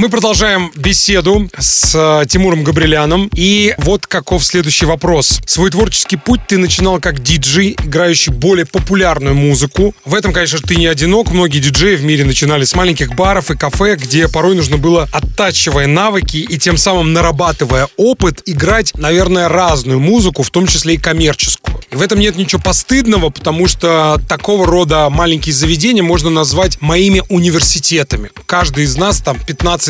Мы 0.03 0.09
продолжаем 0.09 0.69
беседу 0.75 1.49
с 1.57 1.95
э, 1.95 2.25
Тимуром 2.27 2.65
Габриляном. 2.65 3.29
И 3.33 3.73
вот 3.77 4.05
каков 4.05 4.43
следующий 4.43 4.85
вопрос. 4.85 5.39
Свой 5.45 5.71
творческий 5.71 6.17
путь 6.17 6.41
ты 6.45 6.57
начинал 6.57 6.99
как 6.99 7.23
диджей, 7.23 7.77
играющий 7.81 8.33
более 8.33 8.65
популярную 8.65 9.33
музыку. 9.33 9.95
В 10.03 10.13
этом, 10.13 10.33
конечно, 10.33 10.59
ты 10.59 10.75
не 10.75 10.87
одинок. 10.87 11.31
Многие 11.31 11.59
диджеи 11.59 11.95
в 11.95 12.03
мире 12.03 12.25
начинали 12.25 12.65
с 12.65 12.75
маленьких 12.75 13.15
баров 13.15 13.49
и 13.49 13.55
кафе, 13.55 13.95
где 13.95 14.27
порой 14.27 14.55
нужно 14.55 14.77
было, 14.77 15.07
оттачивая 15.13 15.87
навыки 15.87 16.35
и 16.35 16.57
тем 16.57 16.75
самым 16.75 17.13
нарабатывая 17.13 17.87
опыт, 17.95 18.41
играть, 18.45 18.93
наверное, 18.97 19.47
разную 19.47 20.01
музыку, 20.01 20.43
в 20.43 20.49
том 20.49 20.67
числе 20.67 20.95
и 20.95 20.97
коммерческую. 20.97 21.79
И 21.91 21.95
в 21.95 22.01
этом 22.01 22.19
нет 22.19 22.35
ничего 22.35 22.61
постыдного, 22.61 23.29
потому 23.29 23.67
что 23.67 24.19
такого 24.27 24.65
рода 24.65 25.09
маленькие 25.09 25.53
заведения 25.53 26.03
можно 26.03 26.29
назвать 26.29 26.81
моими 26.81 27.21
университетами. 27.29 28.31
Каждый 28.47 28.83
из 28.83 28.97
нас 28.97 29.21
там 29.21 29.37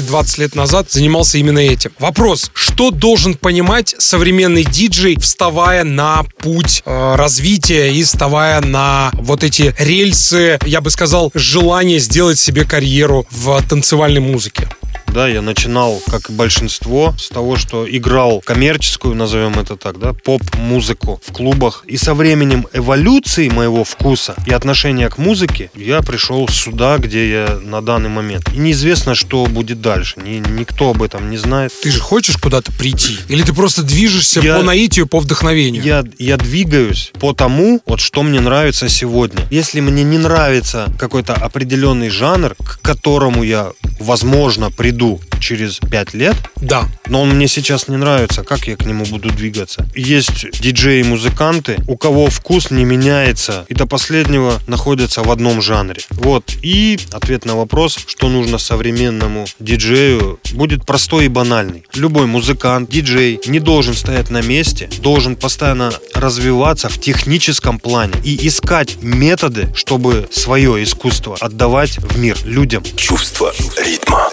15-20 0.04 0.40
лет 0.40 0.56
назад 0.56 0.92
занимался 0.92 1.38
именно 1.38 1.60
этим. 1.60 1.92
Вопрос, 2.00 2.52
что 2.54 2.92
должен 2.92 3.36
понимать 3.36 3.96
современный 3.98 4.64
диджей, 4.64 5.18
вставая 5.20 5.84
на 5.84 6.24
путь 6.40 6.84
э, 6.86 7.16
развития 7.16 7.94
и 7.94 8.04
вставая 8.04 8.62
на 8.62 9.12
вот 9.14 9.44
эти 9.44 9.74
рельсы, 9.80 10.60
я 10.66 10.82
бы 10.82 10.90
сказал, 10.90 11.32
желание 11.34 12.00
сделать 12.00 12.40
себе 12.40 12.66
карьеру 12.66 13.26
в 13.32 13.62
танцевальной 13.68 14.22
музыке? 14.22 14.68
Да, 15.14 15.28
я 15.28 15.42
начинал, 15.42 16.02
как 16.10 16.30
и 16.30 16.34
большинство, 16.34 17.14
с 17.20 17.30
того, 17.30 17.56
что 17.56 17.88
играл 17.90 18.42
коммерческую, 18.42 19.16
назовем 19.16 19.60
это 19.60 19.76
так, 19.76 20.00
да, 20.00 20.14
поп-музыку 20.14 21.22
в 21.26 21.32
клубах. 21.32 21.84
И 21.88 21.98
со 21.98 22.16
временем 22.16 22.68
эволюции 22.74 23.50
моего 23.50 23.84
вкуса 23.84 24.36
и 24.48 24.54
отношения 24.54 25.10
к 25.10 25.18
музыке 25.20 25.70
я 25.76 26.02
пришел 26.02 26.48
сюда, 26.48 26.98
где 26.98 27.30
я 27.30 27.60
на 27.62 27.82
данный 27.82 28.10
момент. 28.10 28.52
И 28.54 28.58
неизвестно, 28.58 29.14
что 29.14 29.46
будет 29.46 29.82
дальше. 29.82 30.20
Ни, 30.20 30.42
никто 30.50 30.90
об 30.90 31.04
этом 31.04 31.30
не 31.30 31.38
знает. 31.38 31.72
Ты 31.82 31.92
же 31.92 32.00
хочешь 32.00 32.38
куда-то 32.38 32.72
прийти? 32.72 33.18
Или 33.30 33.44
ты 33.44 33.54
просто 33.54 33.84
движешься 33.84 34.40
я, 34.40 34.58
по 34.58 34.64
наитию, 34.64 35.06
по 35.08 35.20
вдохновению? 35.20 35.84
Я, 35.84 36.04
я 36.18 36.38
двигаюсь 36.38 37.12
по 37.20 37.34
тому, 37.34 37.82
вот 37.86 38.00
что 38.00 38.24
мне 38.24 38.40
нравится 38.40 38.90
сегодня. 38.90 39.46
Если 39.52 39.80
мне 39.80 40.04
не 40.04 40.18
нравится 40.18 40.92
какой-то 40.98 41.34
определенный 41.34 42.10
жанр, 42.10 42.56
к 42.56 42.80
которому 42.82 43.44
я, 43.44 43.72
возможно, 44.00 44.72
приду 44.84 45.22
через 45.40 45.80
пять 45.80 46.14
лет, 46.14 46.36
да. 46.58 46.90
но 47.08 47.22
он 47.22 47.30
мне 47.30 47.48
сейчас 47.48 47.88
не 47.88 47.96
нравится, 47.96 48.44
как 48.44 48.68
я 48.68 48.76
к 48.76 48.86
нему 48.86 49.06
буду 49.06 49.30
двигаться. 49.30 49.86
Есть 49.96 50.60
диджеи-музыканты, 50.60 51.78
у 51.88 51.96
кого 51.96 52.28
вкус 52.28 52.70
не 52.70 52.84
меняется 52.84 53.66
и 53.70 53.74
до 53.74 53.86
последнего 53.86 54.60
находятся 54.68 55.24
в 55.24 55.32
одном 55.32 55.62
жанре. 55.62 56.02
Вот. 56.10 56.58
И 56.62 57.00
ответ 57.14 57.46
на 57.46 57.56
вопрос, 57.56 57.98
что 58.08 58.28
нужно 58.28 58.58
современному 58.58 59.46
диджею, 59.58 60.38
будет 60.52 60.86
простой 60.86 61.26
и 61.26 61.30
банальный. 61.30 61.86
Любой 61.94 62.26
музыкант, 62.26 62.90
диджей 62.90 63.40
не 63.46 63.60
должен 63.60 63.94
стоять 63.94 64.30
на 64.30 64.42
месте, 64.42 64.90
должен 65.00 65.38
постоянно 65.38 65.94
развиваться 66.14 66.90
в 66.90 67.00
техническом 67.00 67.80
плане 67.80 68.16
и 68.26 68.48
искать 68.48 68.98
методы, 69.02 69.70
чтобы 69.76 70.28
свое 70.30 70.84
искусство 70.84 71.38
отдавать 71.40 72.00
в 72.00 72.20
мир 72.20 72.38
людям. 72.44 72.84
Чувство 72.98 73.54
ритма. 73.78 74.30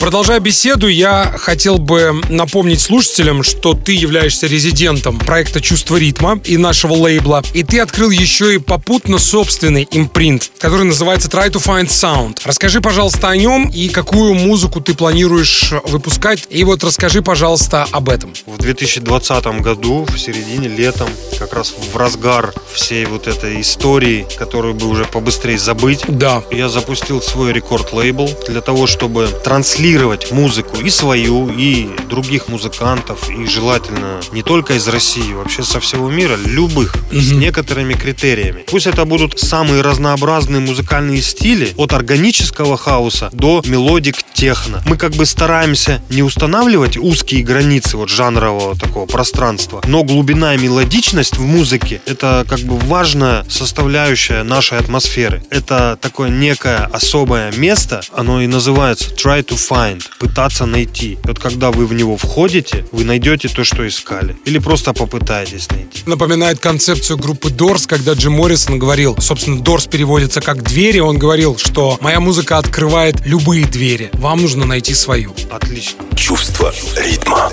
Продолжая 0.00 0.40
беседу, 0.40 0.88
я 0.88 1.30
хотел 1.36 1.76
бы 1.76 2.22
напомнить 2.30 2.80
слушателям, 2.80 3.42
что 3.42 3.74
ты 3.74 3.92
являешься 3.92 4.46
резидентом 4.46 5.18
проекта 5.18 5.60
«Чувство 5.60 5.98
ритма» 5.98 6.40
и 6.42 6.56
нашего 6.56 6.94
лейбла, 6.94 7.42
и 7.52 7.62
ты 7.62 7.80
открыл 7.80 8.08
еще 8.08 8.54
и 8.54 8.58
попутно 8.58 9.18
собственный 9.18 9.86
импринт, 9.90 10.52
который 10.58 10.84
называется 10.84 11.28
Try 11.28 11.50
to 11.50 11.62
Find 11.62 11.88
Sound. 11.88 12.38
Расскажи, 12.44 12.80
пожалуйста, 12.80 13.28
о 13.28 13.36
нем 13.36 13.68
и 13.68 13.90
какую 13.90 14.32
музыку 14.32 14.80
ты 14.80 14.94
планируешь 14.94 15.74
выпускать, 15.84 16.46
и 16.48 16.64
вот 16.64 16.82
расскажи, 16.82 17.20
пожалуйста, 17.20 17.86
об 17.90 18.08
этом. 18.08 18.32
В 18.46 18.56
2020 18.56 19.60
году, 19.60 20.06
в 20.10 20.18
середине, 20.18 20.68
летом, 20.68 21.10
как 21.38 21.52
раз 21.52 21.74
в 21.92 21.94
разгар 21.94 22.54
всей 22.72 23.04
вот 23.04 23.26
этой 23.26 23.60
истории, 23.60 24.26
которую 24.38 24.72
бы 24.72 24.86
уже 24.88 25.04
побыстрее 25.04 25.58
забыть, 25.58 26.00
да. 26.08 26.42
я 26.50 26.70
запустил 26.70 27.20
свой 27.20 27.52
рекорд-лейбл 27.52 28.30
для 28.48 28.62
того, 28.62 28.86
чтобы 28.86 29.28
транслировать 29.44 29.89
транслировать 29.90 30.30
музыку 30.30 30.80
и 30.80 30.88
свою, 30.88 31.50
и 31.50 31.88
других 32.08 32.46
музыкантов, 32.46 33.28
и 33.28 33.46
желательно 33.46 34.20
не 34.32 34.42
только 34.42 34.74
из 34.74 34.86
России, 34.86 35.32
вообще 35.32 35.64
со 35.64 35.80
всего 35.80 36.08
мира, 36.08 36.36
любых, 36.44 36.94
mm-hmm. 36.94 37.20
с 37.20 37.32
некоторыми 37.32 37.94
критериями. 37.94 38.64
Пусть 38.68 38.86
это 38.86 39.04
будут 39.04 39.40
самые 39.40 39.82
разнообразные 39.82 40.60
музыкальные 40.60 41.22
стили, 41.22 41.72
от 41.76 41.92
органического 41.92 42.76
хаоса 42.76 43.30
до 43.32 43.62
melodic 43.66 44.16
techno. 44.32 44.80
Мы 44.86 44.96
как 44.96 45.12
бы 45.12 45.26
стараемся 45.26 46.00
не 46.08 46.22
устанавливать 46.22 46.96
узкие 46.96 47.42
границы 47.42 47.96
вот 47.96 48.10
жанрового 48.10 48.78
такого 48.78 49.06
пространства, 49.06 49.82
но 49.88 50.04
глубина 50.04 50.54
и 50.54 50.58
мелодичность 50.58 51.36
в 51.36 51.42
музыке— 51.42 52.00
это 52.06 52.46
как 52.48 52.60
бы 52.60 52.78
важная 52.78 53.44
составляющая 53.48 54.44
нашей 54.44 54.78
атмосферы. 54.78 55.42
Это 55.50 55.98
такое 56.00 56.28
некое 56.28 56.88
особое 56.92 57.50
место, 57.56 58.02
оно 58.12 58.40
и 58.40 58.46
называется 58.46 59.10
Try 59.16 59.44
to 59.44 59.56
Find, 59.56 60.02
пытаться 60.18 60.66
найти. 60.66 61.18
Вот 61.24 61.38
когда 61.38 61.70
вы 61.70 61.86
в 61.86 61.92
него 61.92 62.16
входите, 62.16 62.84
вы 62.92 63.04
найдете 63.04 63.48
то, 63.48 63.64
что 63.64 63.86
искали. 63.86 64.36
Или 64.44 64.58
просто 64.58 64.92
попытаетесь 64.92 65.68
найти. 65.70 66.02
Напоминает 66.06 66.58
концепцию 66.58 67.18
группы 67.18 67.48
Doors, 67.48 67.86
когда 67.86 68.12
Джим 68.12 68.32
Моррисон 68.32 68.78
говорил, 68.78 69.16
собственно, 69.20 69.60
Doors 69.60 69.88
переводится 69.88 70.40
как 70.40 70.62
двери, 70.62 70.98
он 70.98 71.18
говорил, 71.18 71.56
что 71.56 71.98
моя 72.00 72.20
музыка 72.20 72.58
открывает 72.58 73.26
любые 73.26 73.66
двери. 73.66 74.10
Вам 74.14 74.42
нужно 74.42 74.66
найти 74.66 74.94
свою. 74.94 75.34
Отлично. 75.50 75.98
Чувство 76.14 76.72
ритма. 76.96 77.50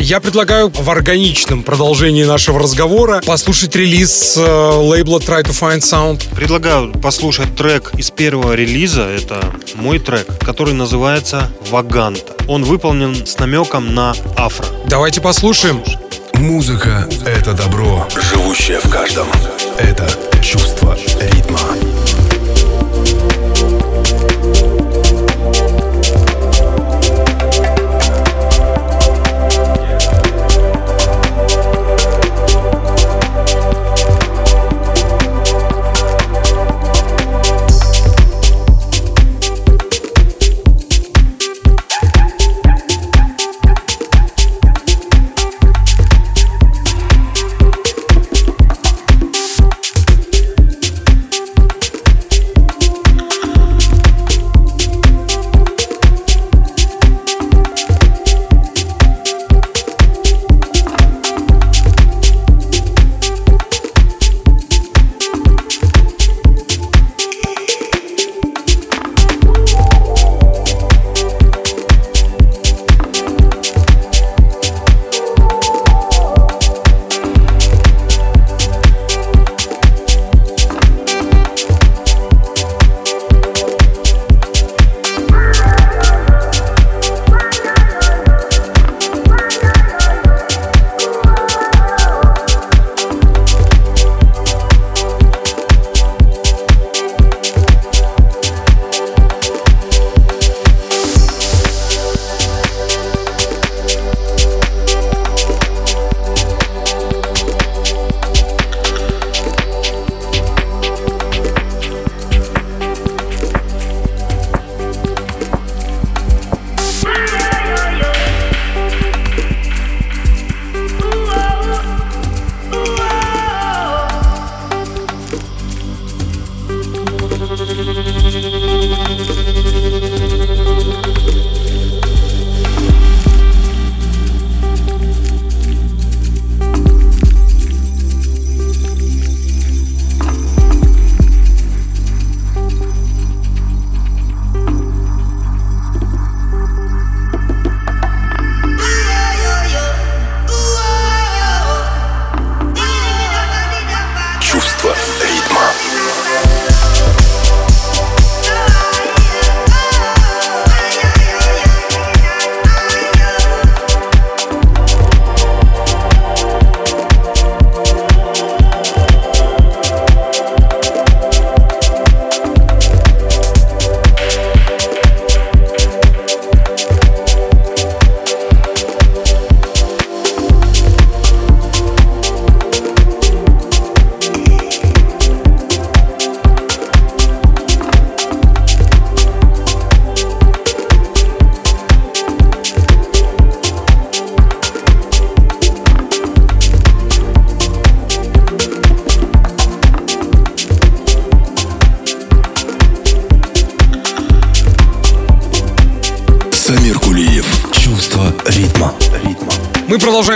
Я 0.00 0.18
предлагаю 0.20 0.70
в 0.70 0.88
органичном 0.88 1.62
продолжении 1.62 2.24
нашего 2.24 2.58
разговора 2.58 3.20
послушать 3.26 3.76
релиз 3.76 4.34
э, 4.34 4.40
лейбла 4.42 5.18
Try 5.18 5.44
to 5.44 5.50
Find 5.50 5.80
Sound. 5.80 6.34
Предлагаю 6.34 6.90
послушать 6.92 7.54
трек 7.54 7.92
из 7.98 8.10
первого 8.10 8.54
релиза. 8.54 9.02
Это 9.02 9.54
мой 9.74 9.98
трек, 9.98 10.26
который 10.38 10.72
называется 10.72 11.52
«Ваганта». 11.68 12.34
Он 12.48 12.64
выполнен 12.64 13.26
с 13.26 13.38
намеком 13.38 13.94
на 13.94 14.14
афро. 14.36 14.66
Давайте 14.88 15.20
послушаем. 15.20 15.82
Музыка— 16.34 17.06
это 17.26 17.52
добро, 17.52 18.06
живущее 18.20 18.80
в 18.82 18.90
каждом. 18.90 19.26
Это 19.78 20.08
чувство 20.42 20.96
ритма. 21.20 21.58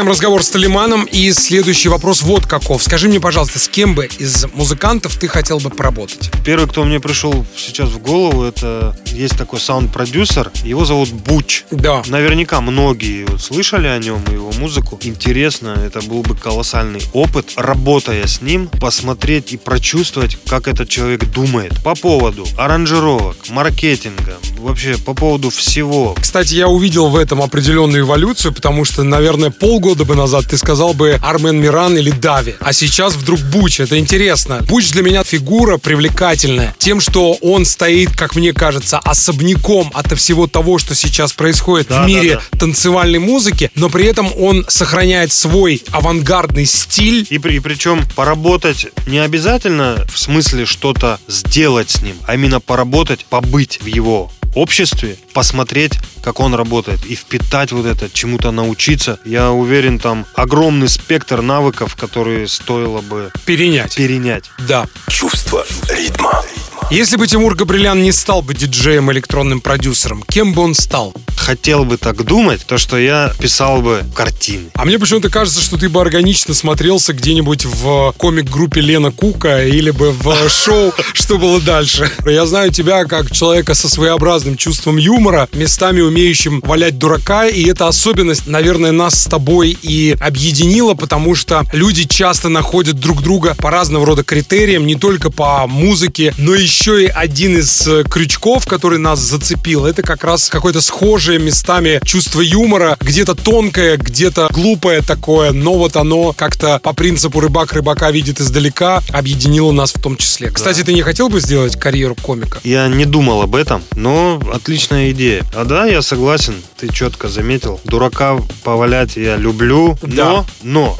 Продолжаем 0.04 0.08
разговор 0.08 0.42
с 0.42 0.50
Талиманом. 0.50 1.04
И 1.04 1.32
следующий 1.32 1.88
вопрос 1.88 2.22
вот 2.22 2.46
каков. 2.46 2.82
Скажи 2.82 3.08
мне, 3.08 3.20
пожалуйста, 3.20 3.58
с 3.58 3.68
кем 3.68 3.94
бы 3.94 4.06
из 4.18 4.46
музыкантов 4.54 5.16
ты 5.16 5.28
хотел 5.28 5.60
бы 5.60 5.70
поработать? 5.70 6.30
Первый, 6.44 6.68
кто 6.68 6.84
мне 6.84 7.00
пришел 7.00 7.46
сейчас 7.56 7.90
в 7.90 7.98
голову, 7.98 8.44
это 8.44 8.96
есть 9.06 9.36
такой 9.36 9.60
саунд-продюсер. 9.60 10.50
Его 10.62 10.84
зовут 10.84 11.10
Буч. 11.10 11.64
Да. 11.70 12.02
Наверняка 12.06 12.60
многие 12.60 13.26
слышали 13.38 13.86
о 13.86 13.98
нем, 13.98 14.22
его 14.30 14.52
музыку. 14.52 14.98
Интересно, 15.02 15.76
это 15.86 16.00
был 16.02 16.22
бы 16.22 16.36
колоссальный 16.36 17.02
опыт, 17.12 17.52
работая 17.56 18.26
с 18.26 18.42
ним, 18.42 18.68
посмотреть 18.68 19.52
и 19.52 19.56
прочувствовать, 19.56 20.36
как 20.46 20.68
этот 20.68 20.88
человек 20.88 21.24
думает 21.24 21.82
по 21.82 21.94
поводу 21.94 22.46
аранжировок, 22.58 23.36
маркетинга, 23.48 24.36
вообще 24.64 24.96
по 24.96 25.14
поводу 25.14 25.50
всего. 25.50 26.14
Кстати, 26.20 26.54
я 26.54 26.68
увидел 26.68 27.08
в 27.08 27.16
этом 27.16 27.42
определенную 27.42 28.02
эволюцию, 28.02 28.52
потому 28.52 28.84
что, 28.84 29.02
наверное, 29.02 29.50
полгода 29.50 30.04
бы 30.04 30.14
назад 30.14 30.46
ты 30.48 30.56
сказал 30.56 30.94
бы 30.94 31.18
Армен 31.22 31.60
Миран 31.60 31.96
или 31.96 32.10
Дави, 32.10 32.54
а 32.60 32.72
сейчас 32.72 33.14
вдруг 33.14 33.40
Буч. 33.40 33.80
Это 33.80 33.98
интересно. 33.98 34.60
Буч 34.68 34.90
для 34.90 35.02
меня 35.02 35.22
фигура 35.22 35.76
привлекательная 35.76 36.74
тем, 36.78 37.00
что 37.00 37.34
он 37.34 37.64
стоит, 37.66 38.16
как 38.16 38.36
мне 38.36 38.52
кажется, 38.52 38.98
особняком 38.98 39.90
от 39.94 40.12
всего 40.18 40.46
того, 40.46 40.78
что 40.78 40.94
сейчас 40.94 41.32
происходит 41.32 41.88
да, 41.88 42.02
в 42.02 42.06
мире 42.06 42.36
да, 42.36 42.42
да. 42.52 42.58
танцевальной 42.58 43.18
музыки, 43.18 43.70
но 43.74 43.90
при 43.90 44.06
этом 44.06 44.30
он 44.38 44.64
сохраняет 44.68 45.32
свой 45.32 45.82
авангардный 45.90 46.66
стиль. 46.66 47.26
И, 47.30 47.38
при, 47.38 47.56
и 47.56 47.60
причем 47.60 48.04
поработать 48.16 48.86
не 49.06 49.18
обязательно 49.18 50.06
в 50.12 50.18
смысле 50.18 50.64
что-то 50.64 51.18
сделать 51.28 51.90
с 51.90 52.02
ним, 52.02 52.16
а 52.26 52.34
именно 52.34 52.60
поработать, 52.60 53.26
побыть 53.28 53.80
в 53.82 53.86
его 53.86 54.30
обществе, 54.54 55.16
посмотреть, 55.32 55.98
как 56.22 56.40
он 56.40 56.54
работает, 56.54 57.04
и 57.04 57.14
впитать 57.14 57.72
вот 57.72 57.86
это, 57.86 58.08
чему-то 58.10 58.50
научиться. 58.50 59.18
Я 59.24 59.50
уверен, 59.52 59.98
там 59.98 60.26
огромный 60.34 60.88
спектр 60.88 61.42
навыков, 61.42 61.96
которые 61.96 62.48
стоило 62.48 63.00
бы 63.00 63.30
перенять. 63.44 63.96
Перенять. 63.96 64.50
Да. 64.68 64.86
Чувство 65.08 65.64
ритма. 65.88 66.42
Если 66.90 67.16
бы 67.16 67.26
Тимур 67.26 67.56
Габрилян 67.56 68.02
не 68.02 68.12
стал 68.12 68.42
бы 68.42 68.54
диджеем, 68.54 69.10
электронным 69.10 69.60
продюсером, 69.60 70.22
кем 70.28 70.52
бы 70.52 70.62
он 70.62 70.74
стал? 70.74 71.14
Хотел 71.36 71.84
бы 71.84 71.96
так 71.96 72.24
думать, 72.24 72.64
то 72.64 72.78
что 72.78 72.96
я 72.96 73.32
писал 73.38 73.82
бы 73.82 74.02
картины. 74.14 74.68
А 74.74 74.84
мне 74.84 74.98
почему-то 74.98 75.28
кажется, 75.28 75.60
что 75.60 75.76
ты 75.76 75.88
бы 75.88 76.00
органично 76.00 76.54
смотрелся 76.54 77.12
где-нибудь 77.12 77.64
в 77.64 78.14
комик-группе 78.16 78.80
Лена 78.80 79.10
Кука 79.10 79.64
или 79.64 79.90
бы 79.90 80.12
в 80.12 80.48
шоу 80.48 80.94
«Что 81.12 81.36
было 81.36 81.60
дальше?». 81.60 82.10
Я 82.24 82.46
знаю 82.46 82.70
тебя 82.70 83.04
как 83.04 83.30
человека 83.30 83.74
со 83.74 83.88
своеобразным 83.88 84.56
чувством 84.56 84.96
юмора, 84.96 85.48
местами 85.52 86.00
умеющим 86.00 86.60
валять 86.60 86.98
дурака, 86.98 87.46
и 87.46 87.64
эта 87.64 87.88
особенность, 87.88 88.46
наверное, 88.46 88.92
нас 88.92 89.20
с 89.20 89.26
тобой 89.26 89.76
и 89.82 90.16
объединила, 90.20 90.94
потому 90.94 91.34
что 91.34 91.64
люди 91.72 92.04
часто 92.04 92.48
находят 92.48 92.98
друг 92.98 93.22
друга 93.22 93.54
по 93.58 93.70
разного 93.70 94.06
рода 94.06 94.22
критериям, 94.22 94.86
не 94.86 94.94
только 94.94 95.30
по 95.30 95.66
музыке, 95.66 96.32
но 96.38 96.54
и 96.54 96.66
еще 96.74 97.04
и 97.04 97.06
один 97.06 97.56
из 97.56 97.86
э, 97.86 98.02
крючков, 98.02 98.66
который 98.66 98.98
нас 98.98 99.20
зацепил, 99.20 99.86
это 99.86 100.02
как 100.02 100.24
раз 100.24 100.48
какое-то 100.48 100.80
схожее 100.80 101.38
местами 101.38 102.00
чувство 102.04 102.40
юмора, 102.40 102.96
где-то 103.00 103.36
тонкое, 103.36 103.96
где-то 103.96 104.48
глупое 104.50 105.00
такое, 105.00 105.52
но 105.52 105.74
вот 105.74 105.94
оно 105.94 106.32
как-то 106.32 106.80
по 106.82 106.92
принципу 106.92 107.38
рыбак 107.38 107.72
рыбака 107.74 108.10
видит 108.10 108.40
издалека, 108.40 109.02
объединило 109.12 109.70
нас 109.70 109.92
в 109.94 110.02
том 110.02 110.16
числе. 110.16 110.50
Кстати, 110.50 110.80
да. 110.80 110.86
ты 110.86 110.94
не 110.94 111.02
хотел 111.02 111.28
бы 111.28 111.40
сделать 111.40 111.78
карьеру 111.78 112.16
комика? 112.20 112.58
Я 112.64 112.88
не 112.88 113.04
думал 113.04 113.42
об 113.42 113.54
этом, 113.54 113.80
но 113.94 114.42
отличная 114.52 115.12
идея. 115.12 115.44
А 115.54 115.64
да, 115.64 115.86
я 115.86 116.02
согласен, 116.02 116.56
ты 116.76 116.92
четко 116.92 117.28
заметил. 117.28 117.80
Дурака 117.84 118.36
повалять 118.64 119.14
я 119.14 119.36
люблю, 119.36 119.96
но, 120.02 120.08
да. 120.08 120.44
но 120.64 120.96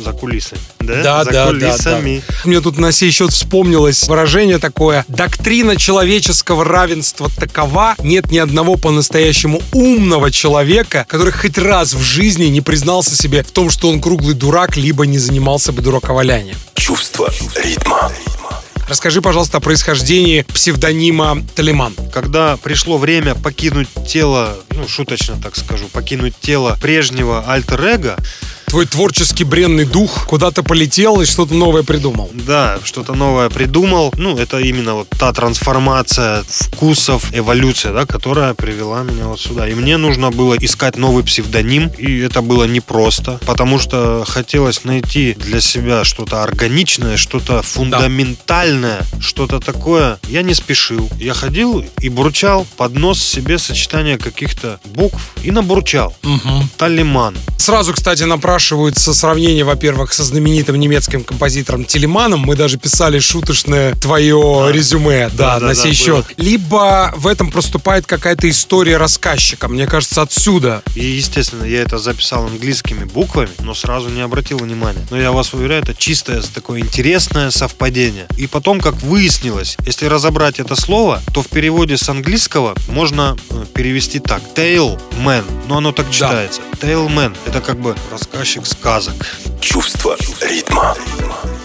за 0.00 0.12
кулисами. 0.12 0.60
Да, 0.80 1.02
да, 1.02 1.24
за 1.24 1.30
да, 1.30 1.46
кулисами. 1.46 2.22
Да, 2.26 2.34
да. 2.34 2.40
Мне 2.44 2.60
тут 2.60 2.78
на 2.78 2.92
сей 2.92 3.10
счет 3.10 3.32
вспомнилось 3.32 4.08
выражение 4.08 4.58
такое. 4.58 5.04
Доктрина 5.08 5.76
человеческого 5.76 6.64
равенства 6.64 7.30
такова. 7.30 7.94
Нет 8.02 8.30
ни 8.30 8.38
одного 8.38 8.76
по-настоящему 8.76 9.62
умного 9.72 10.30
человека, 10.30 11.06
который 11.08 11.32
хоть 11.32 11.58
раз 11.58 11.94
в 11.94 12.00
жизни 12.00 12.46
не 12.46 12.60
признался 12.60 13.16
себе 13.16 13.42
в 13.42 13.50
том, 13.50 13.70
что 13.70 13.88
он 13.90 14.00
круглый 14.00 14.34
дурак, 14.34 14.76
либо 14.76 15.06
не 15.06 15.18
занимался 15.18 15.72
бы 15.72 15.82
дураковалянием. 15.82 16.56
Чувство 16.74 17.28
ритма. 17.62 18.10
Расскажи, 18.90 19.22
пожалуйста, 19.22 19.58
о 19.58 19.60
происхождении 19.60 20.42
псевдонима 20.42 21.44
Талиман. 21.54 21.94
Когда 22.12 22.56
пришло 22.56 22.98
время 22.98 23.36
покинуть 23.36 23.88
тело, 24.08 24.58
ну, 24.70 24.88
шуточно 24.88 25.40
так 25.40 25.54
скажу, 25.54 25.86
покинуть 25.86 26.34
тело 26.40 26.76
прежнего 26.82 27.44
альтер-эго, 27.46 28.18
твой 28.70 28.86
творческий 28.86 29.42
бренный 29.42 29.84
дух 29.84 30.26
куда-то 30.26 30.62
полетел 30.62 31.20
и 31.20 31.26
что-то 31.26 31.54
новое 31.54 31.82
придумал. 31.82 32.30
Да, 32.32 32.78
что-то 32.84 33.14
новое 33.14 33.50
придумал. 33.50 34.14
Ну, 34.16 34.38
это 34.38 34.60
именно 34.60 34.94
вот 34.94 35.08
та 35.08 35.32
трансформация 35.32 36.44
вкусов, 36.46 37.34
эволюция, 37.34 37.92
да, 37.92 38.06
которая 38.06 38.54
привела 38.54 39.02
меня 39.02 39.24
вот 39.24 39.40
сюда. 39.40 39.68
И 39.68 39.74
мне 39.74 39.96
нужно 39.96 40.30
было 40.30 40.54
искать 40.54 40.96
новый 40.96 41.24
псевдоним, 41.24 41.88
и 41.98 42.20
это 42.20 42.42
было 42.42 42.62
непросто, 42.62 43.40
потому 43.44 43.80
что 43.80 44.24
хотелось 44.24 44.84
найти 44.84 45.34
для 45.34 45.60
себя 45.60 46.04
что-то 46.04 46.44
органичное, 46.44 47.16
что-то 47.16 47.62
фундаментальное, 47.62 49.00
да. 49.00 49.20
что-то 49.20 49.58
такое. 49.58 50.20
Я 50.28 50.42
не 50.42 50.54
спешил. 50.54 51.10
Я 51.18 51.34
ходил 51.34 51.84
и 52.00 52.08
бурчал 52.08 52.64
под 52.76 52.94
нос 52.94 53.20
себе 53.20 53.58
сочетание 53.58 54.16
каких-то 54.16 54.78
букв 54.84 55.32
и 55.42 55.50
набурчал. 55.50 56.16
Угу. 56.22 56.68
Талиман. 56.76 57.36
Сразу, 57.58 57.92
кстати, 57.92 58.22
напрашивается 58.22 58.59
напрашиваются 58.60 59.14
сравнения, 59.14 59.64
во-первых, 59.64 60.12
со 60.12 60.22
знаменитым 60.22 60.76
немецким 60.76 61.24
композитором 61.24 61.86
Телеманом. 61.86 62.40
Мы 62.40 62.56
даже 62.56 62.76
писали 62.76 63.18
шуточное 63.18 63.94
твое 63.94 64.64
да. 64.66 64.70
резюме, 64.70 65.30
да, 65.32 65.58
да, 65.58 65.60
на 65.60 65.68
да, 65.68 65.74
сей 65.74 65.92
да, 65.92 65.94
счет. 65.94 66.26
Было. 66.26 66.46
Либо 66.46 67.14
в 67.16 67.26
этом 67.26 67.50
проступает 67.50 68.04
какая-то 68.04 68.50
история 68.50 68.98
рассказчика. 68.98 69.66
Мне 69.68 69.86
кажется, 69.86 70.20
отсюда. 70.20 70.82
И, 70.94 71.02
естественно, 71.02 71.64
я 71.64 71.80
это 71.80 71.96
записал 71.96 72.48
английскими 72.48 73.04
буквами, 73.04 73.48
но 73.60 73.72
сразу 73.72 74.10
не 74.10 74.20
обратил 74.20 74.58
внимания. 74.58 75.06
Но 75.10 75.18
я 75.18 75.32
вас 75.32 75.54
уверяю, 75.54 75.82
это 75.82 75.94
чистое 75.94 76.42
такое 76.54 76.80
интересное 76.80 77.50
совпадение. 77.50 78.26
И 78.36 78.46
потом, 78.46 78.80
как 78.80 78.94
выяснилось, 79.02 79.78
если 79.86 80.04
разобрать 80.04 80.60
это 80.60 80.76
слово, 80.76 81.22
то 81.32 81.42
в 81.42 81.48
переводе 81.48 81.96
с 81.96 82.06
английского 82.10 82.74
можно 82.88 83.38
э, 83.48 83.64
перевести 83.72 84.18
так. 84.18 84.42
Tail 84.54 85.00
man. 85.24 85.44
Но 85.66 85.78
оно 85.78 85.92
так 85.92 86.10
читается. 86.10 86.60
Да. 86.78 86.88
Tail 86.88 87.08
man. 87.08 87.34
Это 87.46 87.62
как 87.62 87.80
бы 87.80 87.96
рассказчик 88.10 88.49
рассказчик 88.50 88.66
сказок. 88.66 89.14
Чувство 89.60 90.16
ритма. 90.40 90.96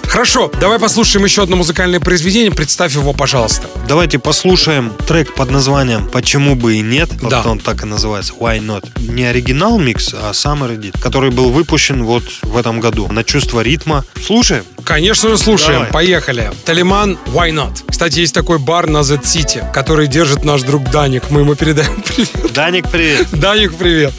Хорошо, 0.04 0.52
давай 0.62 0.78
послушаем 0.78 1.26
еще 1.26 1.42
одно 1.42 1.56
музыкальное 1.56 2.00
произведение. 2.00 2.52
Представь 2.52 2.94
его, 2.94 3.12
пожалуйста. 3.12 3.68
Давайте 3.88 4.20
послушаем 4.20 4.94
трек 5.08 5.34
под 5.34 5.50
названием 5.50 6.08
«Почему 6.08 6.56
бы 6.56 6.76
и 6.76 6.82
нет». 6.82 7.10
Да. 7.22 7.38
Вот 7.38 7.48
он 7.48 7.60
так 7.60 7.84
и 7.84 7.86
называется. 7.88 8.34
Why 8.40 8.60
not? 8.60 8.88
Не 9.12 9.26
оригинал 9.26 9.80
микс, 9.80 10.14
а 10.14 10.32
Summer 10.32 10.78
Edit, 10.78 11.02
который 11.02 11.32
был 11.32 11.50
выпущен 11.50 12.04
вот 12.04 12.24
в 12.44 12.56
этом 12.56 12.80
году 12.80 13.08
на 13.12 13.24
чувство 13.24 13.62
ритма. 13.62 14.06
Слушаем? 14.24 14.64
Конечно, 14.84 15.36
слушаем. 15.38 15.80
Давай. 15.80 15.92
Поехали. 15.92 16.52
Талиман 16.66 17.18
Why 17.28 17.50
not? 17.50 17.84
Кстати, 17.90 18.20
есть 18.20 18.34
такой 18.34 18.60
бар 18.60 18.88
на 18.88 19.04
Z-City, 19.04 19.72
который 19.74 20.08
держит 20.08 20.46
наш 20.46 20.62
друг 20.62 20.90
Даник. 20.92 21.32
Мы 21.32 21.42
ему 21.42 21.56
передаем 21.56 22.04
привет. 22.16 22.54
Даник, 22.54 22.90
привет. 22.90 23.28
Даник, 23.32 23.76
привет. 23.76 24.14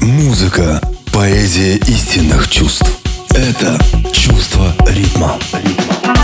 Музыка 0.00 0.80
Поэзия 1.16 1.76
истинных 1.86 2.46
чувств. 2.46 3.00
Это 3.30 3.78
чувство 4.12 4.76
ритма. 4.86 5.38
ритма. 5.64 6.15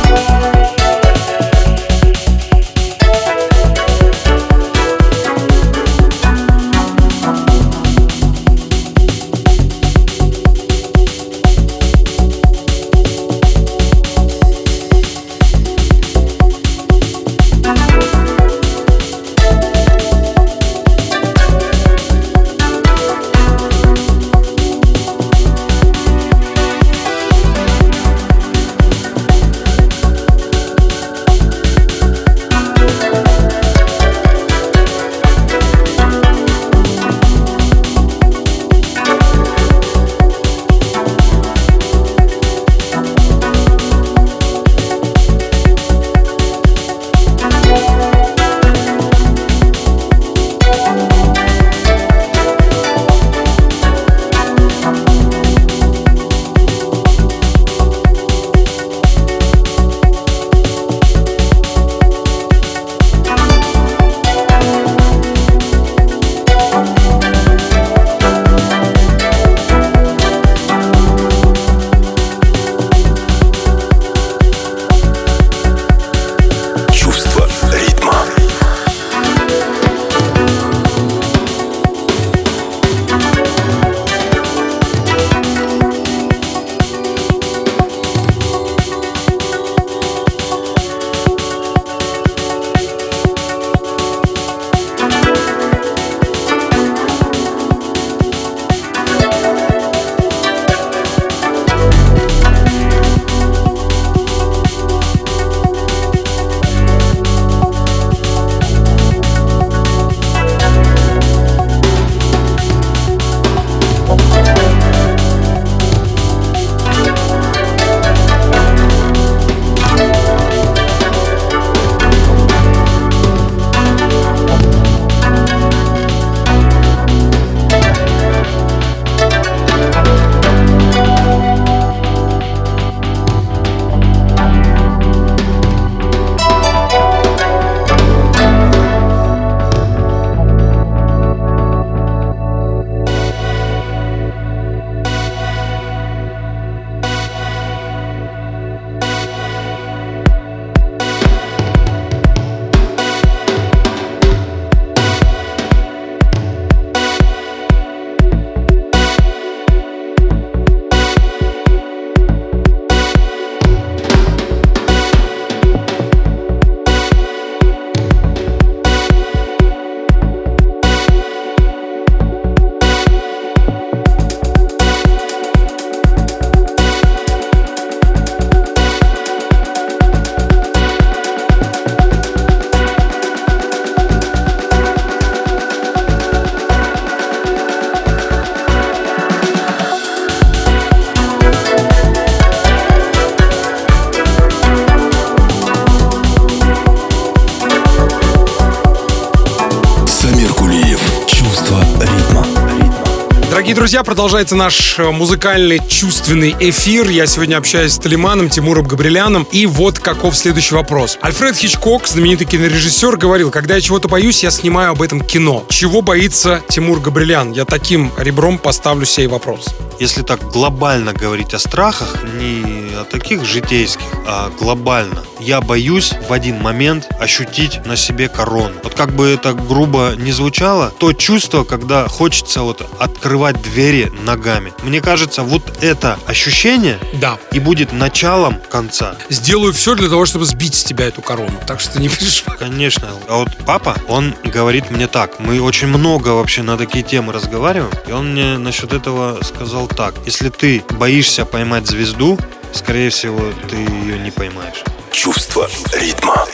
Продолжается 204.12 204.56
наш 204.56 204.98
э, 204.98 205.10
музыкальный 205.10 205.80
чувственный 205.88 206.54
эфир. 206.60 207.08
Я 207.08 207.26
сегодня 207.26 207.56
общаюсь 207.56 207.92
с 207.92 207.98
Талиманом, 207.98 208.50
Тимуром 208.50 208.86
Габриляном. 208.86 209.48
И 209.52 209.64
вот 209.64 210.00
каков 210.00 210.36
следующий 210.36 210.74
вопрос. 210.74 211.18
Альфред 211.22 211.56
Хичкок, 211.56 212.06
знаменитый 212.06 212.46
кинорежиссер, 212.46 213.16
говорил, 213.16 213.50
когда 213.50 213.76
я 213.76 213.80
чего-то 213.80 214.08
боюсь, 214.08 214.42
я 214.42 214.50
снимаю 214.50 214.90
об 214.90 215.00
этом 215.00 215.22
кино. 215.22 215.64
Чего 215.70 216.02
боится 216.02 216.60
Тимур 216.68 217.00
Габрилян? 217.00 217.52
Я 217.52 217.64
таким 217.64 218.12
ребром 218.18 218.58
поставлю 218.58 219.06
сей 219.06 219.28
вопрос. 219.28 219.74
Если 219.98 220.20
так 220.20 220.42
глобально 220.42 221.14
говорить 221.14 221.54
о 221.54 221.58
страхах, 221.58 222.18
не 222.38 222.94
о 222.94 223.04
таких 223.04 223.46
житейских, 223.46 224.04
а 224.26 224.50
глобально, 224.60 225.22
я 225.42 225.60
боюсь 225.60 226.12
в 226.28 226.32
один 226.32 226.60
момент 226.62 227.08
ощутить 227.18 227.84
на 227.84 227.96
себе 227.96 228.28
корону. 228.28 228.74
Вот 228.82 228.94
как 228.94 229.12
бы 229.14 229.28
это 229.28 229.52
грубо 229.52 230.14
не 230.16 230.32
звучало, 230.32 230.92
то 230.98 231.12
чувство, 231.12 231.64
когда 231.64 232.08
хочется 232.08 232.62
вот 232.62 232.86
открывать 232.98 233.60
двери 233.62 234.12
ногами. 234.24 234.72
Мне 234.82 235.00
кажется, 235.00 235.42
вот 235.42 235.78
это 235.82 236.18
ощущение 236.26 236.98
Да. 237.14 237.38
и 237.50 237.58
будет 237.58 237.92
началом 237.92 238.58
конца. 238.70 239.16
Сделаю 239.28 239.72
все 239.72 239.94
для 239.94 240.08
того, 240.08 240.26
чтобы 240.26 240.44
сбить 240.44 240.74
с 240.74 240.84
тебя 240.84 241.06
эту 241.06 241.22
корону. 241.22 241.58
Так 241.66 241.80
что 241.80 242.00
не 242.00 242.08
переживай. 242.08 242.56
Конечно. 242.58 243.08
А 243.28 243.38
вот 243.38 243.48
папа, 243.66 243.96
он 244.08 244.34
говорит 244.44 244.90
мне 244.90 245.06
так. 245.06 245.40
Мы 245.40 245.60
очень 245.60 245.88
много 245.88 246.28
вообще 246.30 246.62
на 246.62 246.76
такие 246.76 247.02
темы 247.04 247.32
разговариваем. 247.32 247.90
И 248.06 248.12
он 248.12 248.32
мне 248.32 248.58
насчет 248.58 248.92
этого 248.92 249.38
сказал 249.42 249.88
так. 249.88 250.14
Если 250.24 250.48
ты 250.50 250.84
боишься 250.90 251.44
поймать 251.44 251.86
звезду, 251.86 252.38
скорее 252.72 253.10
всего, 253.10 253.40
ты 253.68 253.76
ее 253.76 254.18
не 254.18 254.30
поймаешь. 254.30 254.82
Чувство 255.12 255.68
ритма. 255.92 256.46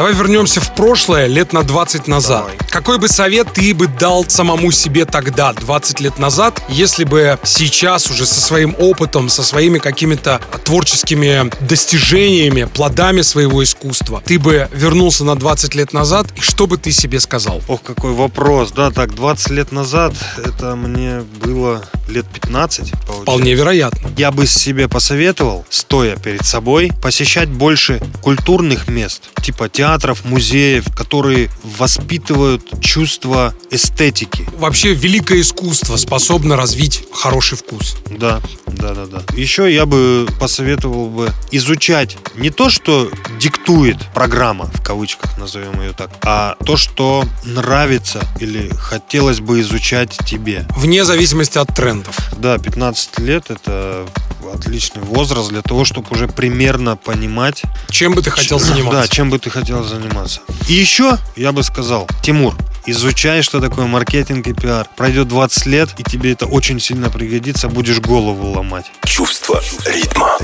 Давай 0.00 0.14
вернемся 0.14 0.62
в 0.62 0.74
прошлое, 0.74 1.26
лет 1.26 1.52
на 1.52 1.62
20 1.62 2.08
назад. 2.08 2.44
Давай. 2.44 2.56
Какой 2.70 2.98
бы 2.98 3.06
совет 3.06 3.52
ты 3.52 3.74
бы 3.74 3.86
дал 3.86 4.24
самому 4.26 4.70
себе 4.70 5.04
тогда, 5.04 5.52
20 5.52 6.00
лет 6.00 6.18
назад, 6.18 6.62
если 6.70 7.04
бы 7.04 7.38
сейчас 7.44 8.10
уже 8.10 8.24
со 8.24 8.40
своим 8.40 8.74
опытом, 8.78 9.28
со 9.28 9.42
своими 9.42 9.78
какими-то 9.78 10.40
творческими 10.64 11.50
достижениями, 11.62 12.64
плодами 12.64 13.20
своего 13.20 13.62
искусства, 13.62 14.22
ты 14.24 14.38
бы 14.38 14.70
вернулся 14.72 15.22
на 15.24 15.36
20 15.36 15.74
лет 15.74 15.92
назад, 15.92 16.28
и 16.34 16.40
что 16.40 16.66
бы 16.66 16.78
ты 16.78 16.92
себе 16.92 17.20
сказал? 17.20 17.60
Ох, 17.68 17.82
какой 17.82 18.12
вопрос. 18.12 18.72
Да, 18.72 18.90
так, 18.90 19.14
20 19.14 19.50
лет 19.50 19.70
назад, 19.70 20.14
это 20.42 20.76
мне 20.76 21.24
было 21.44 21.84
лет 22.08 22.26
15, 22.26 22.92
получается. 22.92 23.22
Вполне 23.22 23.54
вероятно. 23.54 24.08
Я 24.16 24.30
бы 24.30 24.46
себе 24.46 24.88
посоветовал, 24.88 25.66
стоя 25.68 26.16
перед 26.16 26.46
собой, 26.46 26.90
посещать 27.02 27.50
больше 27.50 28.00
культурных 28.22 28.88
мест, 28.88 29.28
типа 29.42 29.68
театров, 29.90 30.24
музеев, 30.24 30.84
которые 30.94 31.50
воспитывают 31.64 32.62
чувство 32.80 33.52
эстетики. 33.72 34.46
Вообще, 34.56 34.94
великое 34.94 35.40
искусство 35.40 35.96
способно 35.96 36.56
развить 36.56 37.02
хороший 37.12 37.58
вкус. 37.58 37.96
Да, 38.08 38.40
да, 38.72 38.94
да, 38.94 39.06
да. 39.06 39.22
Еще 39.34 39.72
я 39.72 39.86
бы 39.86 40.26
посоветовал 40.38 41.08
бы 41.08 41.30
изучать 41.50 42.16
не 42.34 42.50
то, 42.50 42.70
что 42.70 43.10
диктует 43.38 43.96
программа, 44.14 44.66
в 44.66 44.82
кавычках 44.82 45.38
назовем 45.38 45.80
ее 45.80 45.92
так, 45.92 46.10
а 46.24 46.56
то, 46.64 46.76
что 46.76 47.24
нравится 47.44 48.20
или 48.38 48.70
хотелось 48.78 49.40
бы 49.40 49.60
изучать 49.60 50.16
тебе. 50.26 50.66
Вне 50.76 51.04
зависимости 51.04 51.58
от 51.58 51.74
трендов. 51.74 52.16
Да, 52.38 52.58
15 52.58 53.18
лет 53.20 53.50
это 53.50 54.06
отличный 54.52 55.02
возраст 55.02 55.48
для 55.50 55.62
того, 55.62 55.84
чтобы 55.84 56.08
уже 56.10 56.26
примерно 56.28 56.96
понимать, 56.96 57.62
Чем 57.90 58.14
бы 58.14 58.22
ты 58.22 58.30
хотел 58.30 58.58
заниматься? 58.58 59.02
да, 59.02 59.08
чем 59.08 59.30
бы 59.30 59.38
ты 59.38 59.50
хотел 59.50 59.84
заниматься. 59.84 60.40
И 60.68 60.72
еще 60.72 61.18
я 61.36 61.52
бы 61.52 61.62
сказал, 61.62 62.08
Тимур, 62.22 62.54
изучай, 62.86 63.42
что 63.42 63.60
такое 63.60 63.86
маркетинг 63.86 64.46
и 64.46 64.52
пиар. 64.52 64.88
Пройдет 64.96 65.28
20 65.28 65.66
лет, 65.66 65.90
и 65.98 66.02
тебе 66.02 66.32
это 66.32 66.46
очень 66.46 66.80
сильно 66.80 67.10
пригодится, 67.10 67.68
будешь 67.68 68.00
голову 68.00 68.50
ломать. 68.50 68.90
Чувство 69.04 69.60
ритма. 69.86 70.38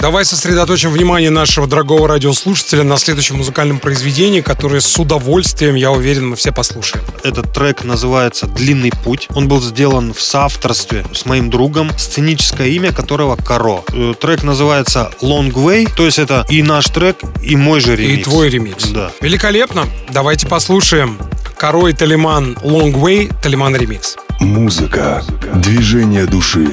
Давай 0.00 0.24
сосредоточим 0.24 0.92
внимание 0.92 1.30
нашего 1.30 1.66
дорогого 1.66 2.06
радиослушателя 2.06 2.84
на 2.84 2.98
следующем 2.98 3.36
музыкальном 3.38 3.80
произведении, 3.80 4.40
которое 4.40 4.80
с 4.80 4.96
удовольствием, 4.96 5.74
я 5.74 5.90
уверен, 5.90 6.28
мы 6.28 6.36
все 6.36 6.52
послушаем. 6.52 7.04
Этот 7.24 7.52
трек 7.52 7.82
называется 7.82 8.46
«Длинный 8.46 8.92
путь». 9.04 9.26
Он 9.34 9.48
был 9.48 9.60
сделан 9.60 10.14
в 10.14 10.20
соавторстве 10.20 11.04
с 11.12 11.24
моим 11.24 11.50
другом, 11.50 11.90
сценическое 11.98 12.68
имя 12.68 12.92
которого 12.92 13.36
Каро. 13.36 13.82
Э, 13.92 14.14
Трек 14.20 14.42
называется 14.44 15.10
«Long 15.20 15.52
Way», 15.52 15.90
то 15.96 16.04
есть 16.04 16.18
это 16.18 16.46
и 16.48 16.62
наш 16.62 16.86
трек, 16.86 17.16
и 17.42 17.56
мой 17.56 17.80
же 17.80 17.96
ремикс. 17.96 18.20
И 18.20 18.30
твой 18.30 18.48
ремикс. 18.48 18.84
Да. 18.88 19.10
Великолепно. 19.20 19.86
Давайте 20.10 20.46
послушаем. 20.46 21.18
Корой 21.58 21.92
Талиман 21.92 22.56
Long 22.62 22.92
Way, 22.92 23.34
Талиман 23.42 23.74
ремикс. 23.74 24.16
Музыка, 24.38 25.24
движение 25.56 26.24
души. 26.24 26.72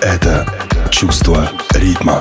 Это 0.00 0.44
чувство 0.90 1.48
ритма. 1.70 2.20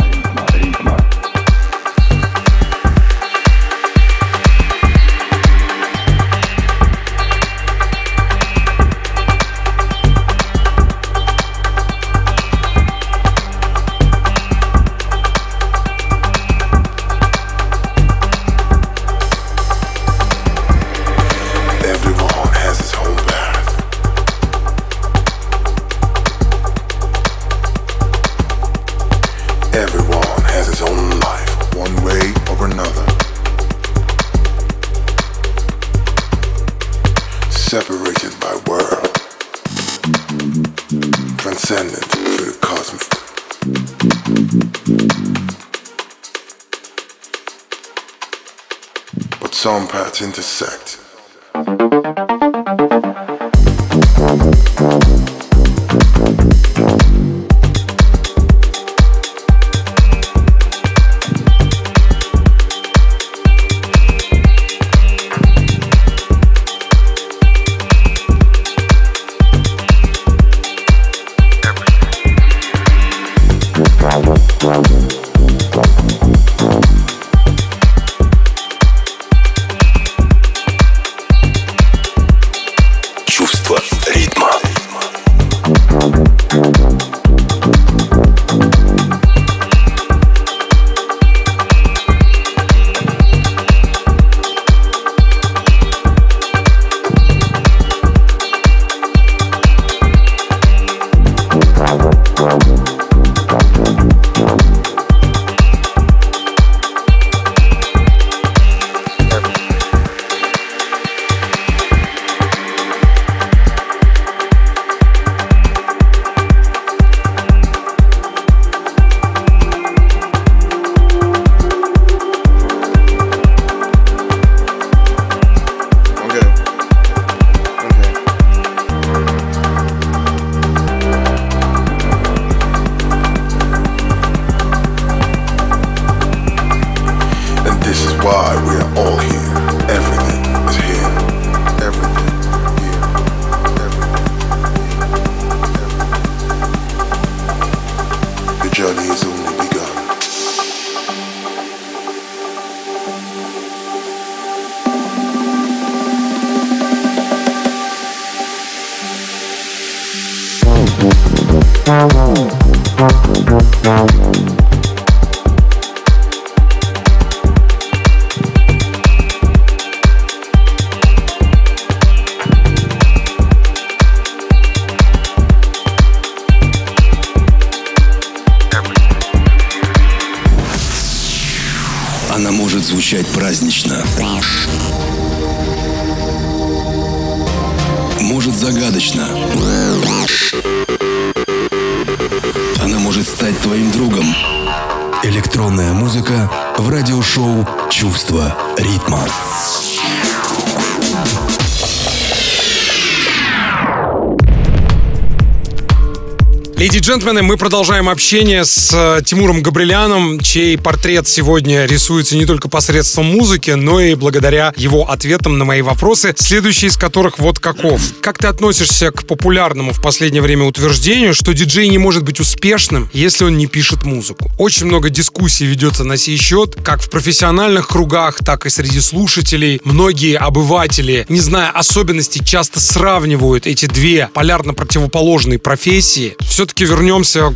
Джентльмены, 207.13 207.43
мы 207.43 207.57
продолжаем 207.57 208.09
общение 208.09 208.65
с 208.65 208.91
э, 208.91 209.21
Тимуром 209.23 209.61
Габриляном, 209.61 210.39
чей 210.39 210.79
портрет 210.79 211.27
сегодня 211.27 211.85
рисуется 211.85 212.35
не 212.35 212.47
только 212.47 212.69
посредством 212.69 213.27
музыки, 213.27 213.69
но 213.69 213.99
и 213.99 214.15
благодаря 214.15 214.73
его 214.75 215.07
ответам 215.07 215.59
на 215.59 215.63
мои 215.63 215.83
вопросы, 215.83 216.33
следующий 216.35 216.87
из 216.87 216.97
которых 216.97 217.37
вот 217.37 217.59
каков. 217.59 218.01
Как 218.19 218.39
ты 218.39 218.47
относишься 218.47 219.11
к 219.11 219.27
популярному 219.27 219.93
в 219.93 220.01
последнее 220.01 220.41
время 220.41 220.65
утверждению, 220.65 221.35
что 221.35 221.53
диджей 221.53 221.87
не 221.87 221.99
может 221.99 222.23
быть 222.23 222.39
успешным, 222.39 223.07
если 223.13 223.43
он 223.43 223.57
не 223.57 223.67
пишет 223.67 224.05
музыку? 224.05 224.49
Очень 224.57 224.87
много 224.87 225.11
дискуссий 225.11 225.65
ведется 225.65 226.03
на 226.03 226.17
сей 226.17 226.37
счет, 226.37 226.77
как 226.83 226.99
в 227.03 227.11
профессиональных 227.11 227.89
кругах, 227.89 228.39
так 228.43 228.65
и 228.65 228.71
среди 228.71 229.01
слушателей. 229.01 229.79
Многие 229.83 230.35
обыватели, 230.35 231.27
не 231.29 231.41
зная 231.41 231.69
особенностей, 231.69 232.43
часто 232.43 232.79
сравнивают 232.79 233.67
эти 233.67 233.85
две 233.85 234.31
полярно 234.33 234.73
противоположные 234.73 235.59
профессии. 235.59 236.35
Все-таки 236.39 236.85
вернемся 236.85 237.02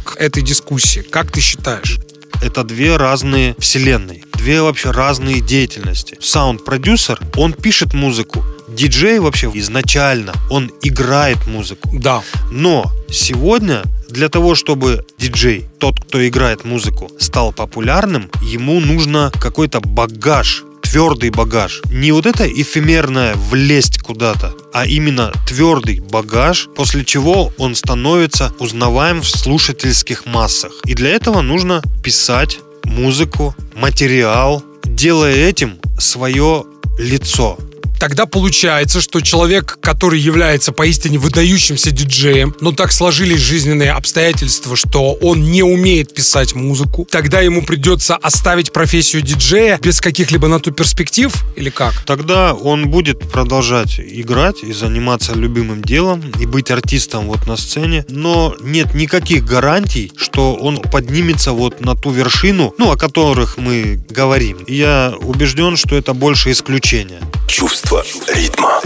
к 0.03 0.17
этой 0.17 0.43
дискуссии. 0.43 0.99
Как 0.99 1.31
ты 1.31 1.39
считаешь? 1.39 1.99
Это 2.41 2.63
две 2.63 2.97
разные 2.97 3.55
вселенные, 3.59 4.23
две 4.33 4.61
вообще 4.61 4.91
разные 4.91 5.39
деятельности. 5.39 6.17
Саунд-продюсер, 6.19 7.19
он 7.37 7.53
пишет 7.53 7.93
музыку. 7.93 8.43
Диджей 8.67 9.19
вообще 9.19 9.49
изначально, 9.53 10.33
он 10.49 10.69
играет 10.83 11.47
музыку. 11.47 11.89
Да. 11.93 12.21
Но 12.51 12.91
сегодня 13.09 13.83
для 14.09 14.27
того, 14.27 14.53
чтобы 14.53 15.05
диджей, 15.17 15.65
тот, 15.79 15.99
кто 15.99 16.27
играет 16.27 16.65
музыку, 16.65 17.09
стал 17.17 17.53
популярным, 17.53 18.29
ему 18.41 18.79
нужно 18.81 19.31
какой-то 19.39 19.79
багаж, 19.79 20.63
твердый 20.89 21.31
багаж. 21.31 21.81
Не 21.91 22.13
вот 22.13 22.25
это 22.25 22.47
эфемерное 22.47 23.35
влезть 23.35 23.99
куда-то, 23.99 24.53
а 24.73 24.85
именно 24.85 25.33
твердый 25.45 25.99
багаж, 25.99 26.69
после 26.75 27.03
чего 27.03 27.51
он 27.57 27.75
становится 27.75 28.53
узнаваем 28.59 29.21
в 29.21 29.29
слушательских 29.29 30.25
массах. 30.25 30.71
И 30.85 30.93
для 30.93 31.09
этого 31.09 31.41
нужно 31.41 31.81
писать 32.03 32.59
музыку, 32.85 33.53
материал, 33.75 34.63
делая 34.85 35.35
этим 35.35 35.77
свое 35.99 36.63
лицо. 36.97 37.57
Тогда 37.99 38.25
получается, 38.25 39.01
что 39.01 39.21
человек, 39.21 39.77
который 39.81 40.19
является 40.19 40.71
поистине 40.71 41.17
выдающимся 41.17 41.91
диджеем, 41.91 42.55
но 42.61 42.71
так 42.71 42.91
сложились 42.91 43.39
жизненные 43.39 43.91
обстоятельства, 43.91 44.75
что 44.75 45.13
он 45.13 45.43
не 45.43 45.63
умеет 45.63 46.13
писать 46.13 46.53
музыку, 46.53 47.07
тогда 47.09 47.41
ему 47.41 47.63
придется 47.63 48.15
оставить 48.15 48.71
профессию 48.71 49.21
диджея 49.21 49.79
без 49.81 50.01
каких-либо 50.01 50.47
на 50.47 50.59
то 50.59 50.71
перспектив 50.71 51.33
или 51.55 51.69
как? 51.69 51.93
Тогда 52.05 52.53
он 52.53 52.89
будет 52.89 53.19
продолжать 53.31 53.99
играть 53.99 54.63
и 54.63 54.73
заниматься 54.73 55.33
любимым 55.33 55.81
делом 55.81 56.23
и 56.39 56.45
быть 56.45 56.71
артистом 56.71 57.27
вот 57.27 57.47
на 57.47 57.57
сцене, 57.57 58.05
но 58.09 58.55
нет 58.61 58.93
никаких 58.93 59.45
гарантий, 59.45 60.11
что 60.17 60.53
он 60.55 60.77
поднимется 60.77 61.51
вот 61.51 61.81
на 61.81 61.95
ту 61.95 62.11
вершину, 62.11 62.73
ну, 62.77 62.91
о 62.91 62.97
которых 62.97 63.57
мы 63.57 63.99
говорим. 64.09 64.57
И 64.67 64.75
я 64.75 65.13
убежден, 65.21 65.77
что 65.77 65.95
это 65.95 66.13
больше 66.13 66.51
исключение. 66.51 67.21
Чувство 67.47 67.86
ритма. 68.35 68.81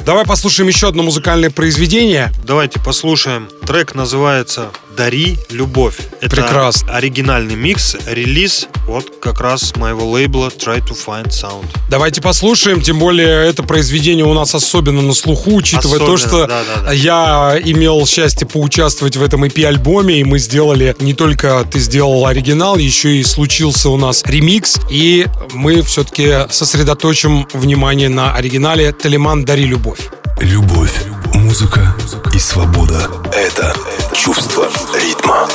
Давай 0.00 0.24
послушаем 0.24 0.68
еще 0.68 0.88
одно 0.88 1.02
музыкальное 1.02 1.50
произведение. 1.50 2.30
Давайте 2.44 2.78
послушаем. 2.80 3.48
Трек 3.66 3.94
называется 3.94 4.68
«Дари 4.98 5.38
любовь». 5.50 5.96
Это 6.20 6.34
Прекрасно. 6.34 6.92
оригинальный 6.92 7.54
микс, 7.54 7.96
релиз 8.08 8.66
вот 8.88 9.20
как 9.22 9.40
раз 9.40 9.60
с 9.60 9.76
моего 9.76 10.04
лейбла 10.10 10.48
Try 10.48 10.80
to 10.80 10.98
Find 11.06 11.28
Sound. 11.28 11.66
Давайте 11.88 12.20
послушаем, 12.20 12.80
тем 12.80 12.98
более 12.98 13.46
это 13.48 13.62
произведение 13.62 14.24
у 14.24 14.34
нас 14.34 14.56
особенно 14.56 15.00
на 15.00 15.14
слуху, 15.14 15.54
учитывая 15.54 16.00
то, 16.00 16.14
Особенно, 16.14 16.18
что 16.18 16.46
да, 16.48 16.62
да, 16.64 16.82
да. 16.86 16.92
я 16.92 17.60
имел 17.64 18.04
счастье 18.06 18.44
поучаствовать 18.44 19.16
в 19.16 19.22
этом 19.22 19.44
EP-альбоме, 19.44 20.18
и 20.18 20.24
мы 20.24 20.40
сделали, 20.40 20.96
не 20.98 21.14
только 21.14 21.64
ты 21.70 21.78
сделал 21.78 22.26
оригинал, 22.26 22.76
еще 22.76 23.18
и 23.18 23.22
случился 23.22 23.90
у 23.90 23.96
нас 23.96 24.24
ремикс, 24.26 24.78
и 24.90 25.26
мы 25.52 25.82
все-таки 25.82 26.50
сосредоточим 26.50 27.46
внимание 27.52 28.08
на 28.08 28.34
оригинале 28.34 28.90
«Талиман, 28.92 29.44
дари 29.44 29.64
любовь». 29.64 30.08
Любовь, 30.40 31.04
музыка 31.34 31.94
и 32.34 32.38
свобода– 32.38 33.08
это 33.32 33.74
чувство 34.18 34.68
ритма. 34.94 35.48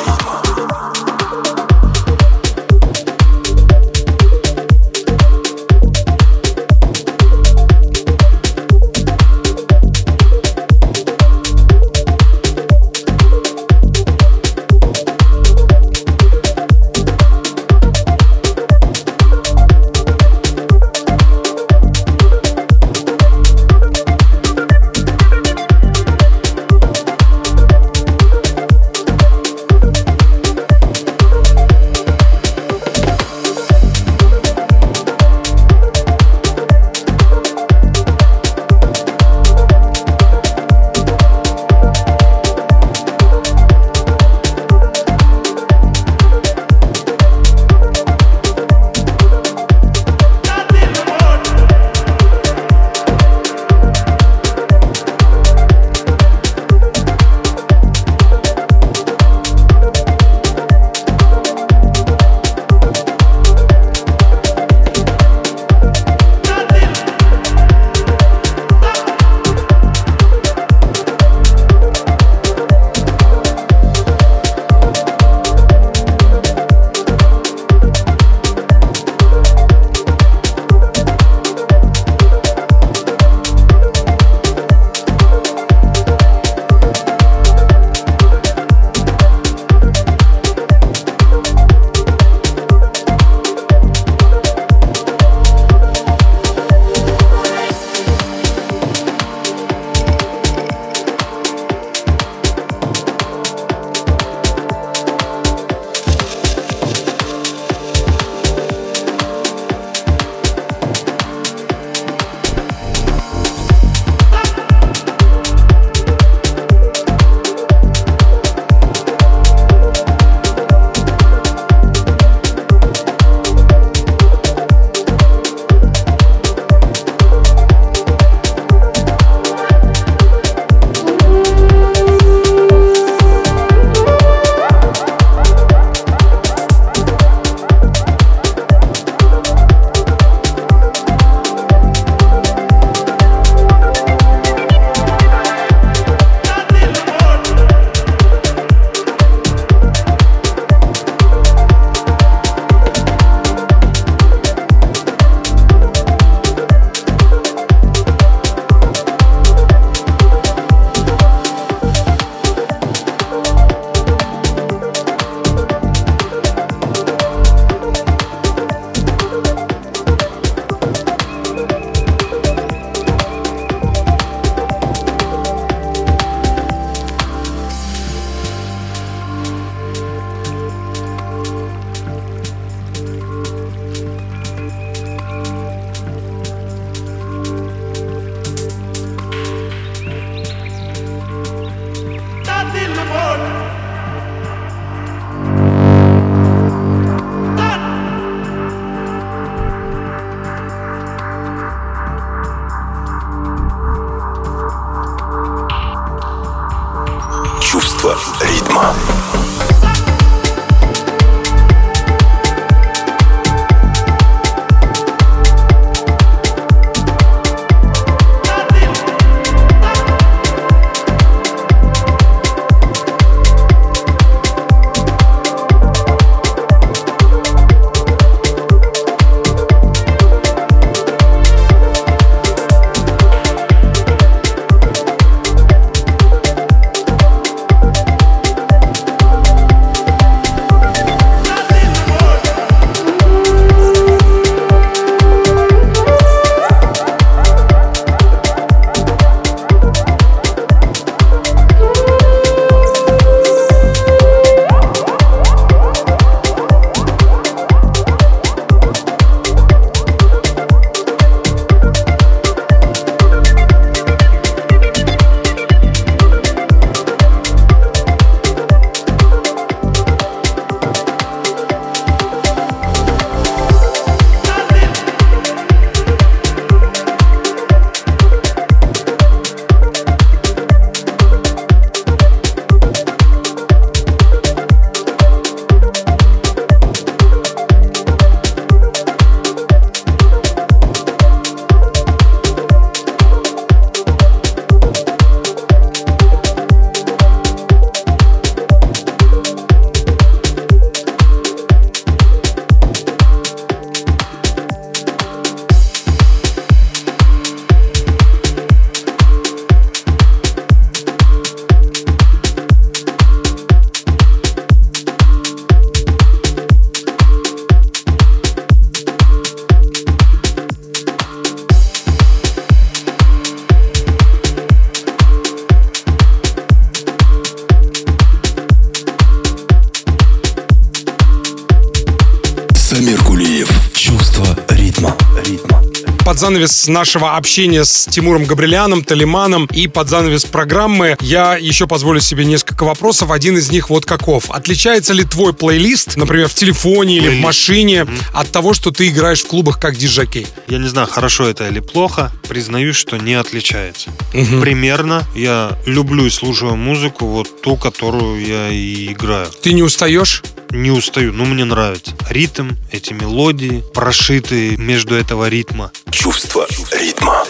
Под 336.33 336.39
занавес 336.39 336.87
нашего 336.87 337.35
общения 337.35 337.85
с 337.85 338.07
Тимуром 338.09 338.45
Габриляном, 338.45 339.03
Талиманом 339.03 339.67
и 339.67 339.87
под 339.87 340.09
занавес 340.09 340.45
программы 340.45 341.15
я 341.21 341.57
еще 341.57 341.85
позволю 341.85 342.21
себе 342.21 342.43
несколько 342.43 342.85
вопросов. 342.85 343.29
Один 343.29 343.55
из 343.59 343.69
них 343.69 343.91
вот 343.91 344.07
каков. 344.07 344.49
Отличается 344.49 345.13
ли 345.13 345.25
твой 345.25 345.53
плейлист, 345.53 346.17
например, 346.17 346.47
в 346.47 346.55
телефоне 346.55 347.17
или 347.17 347.37
в 347.37 347.39
машине, 347.39 347.97
mm-hmm. 347.97 348.23
от 348.33 348.51
того, 348.51 348.73
что 348.73 348.89
ты 348.89 349.09
играешь 349.09 349.43
в 349.43 349.47
клубах 349.47 349.79
как 349.79 349.95
диджакей? 349.95 350.47
Я 350.67 350.79
не 350.79 350.87
знаю, 350.87 351.07
хорошо 351.07 351.47
это 351.47 351.67
или 351.67 351.81
плохо. 351.81 352.31
Признаюсь, 352.49 352.95
что 352.95 353.17
не 353.17 353.35
отличается. 353.35 354.09
Mm-hmm. 354.33 354.59
Примерно 354.59 355.23
я 355.35 355.77
люблю 355.85 356.25
и 356.25 356.31
слушаю 356.31 356.75
музыку, 356.75 357.27
вот 357.27 357.61
ту, 357.61 357.77
которую 357.77 358.43
я 358.43 358.69
и 358.69 359.13
играю. 359.13 359.51
Ты 359.61 359.73
не 359.73 359.83
устаешь? 359.83 360.41
не 360.73 360.91
устаю, 360.91 361.31
но 361.33 361.45
мне 361.45 361.65
нравится. 361.65 362.13
Ритм, 362.29 362.71
эти 362.91 363.13
мелодии, 363.13 363.83
прошитые 363.93 364.75
между 364.77 365.15
этого 365.15 365.47
ритма. 365.47 365.91
Чувство 366.23 366.65
ритма. 366.93 367.43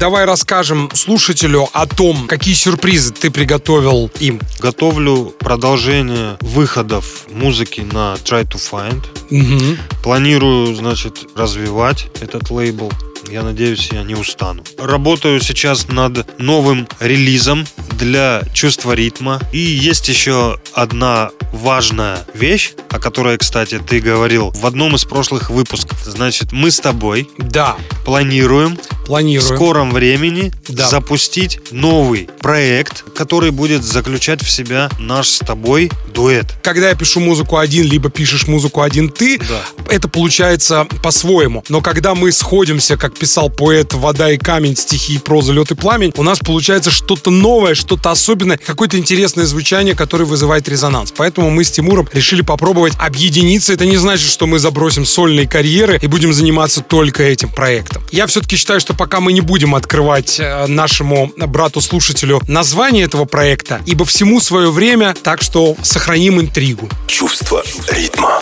Давай 0.00 0.24
расскажем 0.24 0.90
слушателю 0.94 1.68
о 1.72 1.86
том, 1.86 2.26
какие 2.26 2.52
сюрпризы 2.52 3.12
ты 3.12 3.30
приготовил 3.30 4.10
им. 4.18 4.40
Готовлю 4.58 5.32
продолжение 5.38 6.36
выходов 6.40 7.28
музыки 7.30 7.82
на 7.82 8.16
Try 8.24 8.48
to 8.48 8.58
Find. 8.58 9.04
Угу. 9.30 10.02
Планирую, 10.02 10.74
значит, 10.74 11.24
развивать 11.36 12.08
этот 12.20 12.50
лейбл. 12.50 12.92
Я 13.30 13.42
надеюсь, 13.42 13.88
я 13.92 14.02
не 14.02 14.14
устану. 14.14 14.64
Работаю 14.78 15.40
сейчас 15.40 15.88
над 15.88 16.38
новым 16.38 16.86
релизом 17.00 17.66
для 17.98 18.42
чувства 18.52 18.92
ритма. 18.92 19.40
И 19.52 19.58
есть 19.58 20.08
еще 20.08 20.58
одна 20.72 21.30
важная 21.52 22.18
вещь, 22.34 22.72
о 22.90 22.98
которой, 22.98 23.38
кстати, 23.38 23.78
ты 23.78 24.00
говорил 24.00 24.50
в 24.50 24.66
одном 24.66 24.94
из 24.96 25.04
прошлых 25.04 25.50
выпусков. 25.50 25.98
Значит, 26.04 26.52
мы 26.52 26.70
с 26.70 26.80
тобой 26.80 27.28
да. 27.38 27.76
планируем, 28.04 28.78
планируем. 29.06 29.52
в 29.52 29.54
скором 29.56 29.92
времени 29.92 30.52
да. 30.68 30.88
запустить 30.88 31.60
новый 31.72 32.28
проект, 32.40 33.04
который 33.14 33.50
будет 33.50 33.84
заключать 33.84 34.42
в 34.42 34.50
себя 34.50 34.90
наш 34.98 35.28
с 35.28 35.38
тобой 35.38 35.90
дуэт. 36.12 36.46
Когда 36.62 36.88
я 36.88 36.94
пишу 36.94 37.20
музыку 37.20 37.56
один, 37.58 37.84
либо 37.84 38.10
пишешь 38.10 38.46
музыку 38.46 38.82
один 38.82 39.08
ты, 39.08 39.38
да. 39.38 39.62
это 39.88 40.08
получается 40.08 40.86
по-своему. 41.02 41.64
Но 41.68 41.80
когда 41.80 42.14
мы 42.14 42.32
сходимся, 42.32 42.96
как 42.96 43.13
писал 43.18 43.50
поэт 43.50 43.94
«Вода 43.94 44.30
и 44.30 44.38
камень», 44.38 44.76
стихи, 44.76 45.18
проза, 45.18 45.52
лед 45.52 45.70
и 45.70 45.74
пламень, 45.74 46.12
у 46.16 46.22
нас 46.22 46.38
получается 46.38 46.90
что-то 46.90 47.30
новое, 47.30 47.74
что-то 47.74 48.10
особенное, 48.10 48.58
какое-то 48.58 48.98
интересное 48.98 49.46
звучание, 49.46 49.94
которое 49.94 50.24
вызывает 50.24 50.68
резонанс. 50.68 51.12
Поэтому 51.16 51.50
мы 51.50 51.64
с 51.64 51.70
Тимуром 51.70 52.08
решили 52.12 52.42
попробовать 52.42 52.94
объединиться. 52.98 53.72
Это 53.72 53.86
не 53.86 53.96
значит, 53.96 54.30
что 54.30 54.46
мы 54.46 54.58
забросим 54.58 55.04
сольные 55.06 55.48
карьеры 55.48 55.98
и 56.00 56.06
будем 56.06 56.32
заниматься 56.32 56.80
только 56.80 57.22
этим 57.22 57.50
проектом. 57.50 58.02
Я 58.10 58.26
все-таки 58.26 58.56
считаю, 58.56 58.80
что 58.80 58.94
пока 58.94 59.20
мы 59.20 59.32
не 59.32 59.40
будем 59.40 59.74
открывать 59.74 60.38
э, 60.38 60.66
нашему 60.66 61.32
брату-слушателю 61.36 62.40
название 62.48 63.04
этого 63.04 63.24
проекта, 63.24 63.80
ибо 63.86 64.04
всему 64.04 64.40
свое 64.40 64.70
время, 64.70 65.14
так 65.22 65.42
что 65.42 65.76
сохраним 65.82 66.40
интригу. 66.40 66.88
Чувство 67.06 67.62
ритма. 67.88 68.40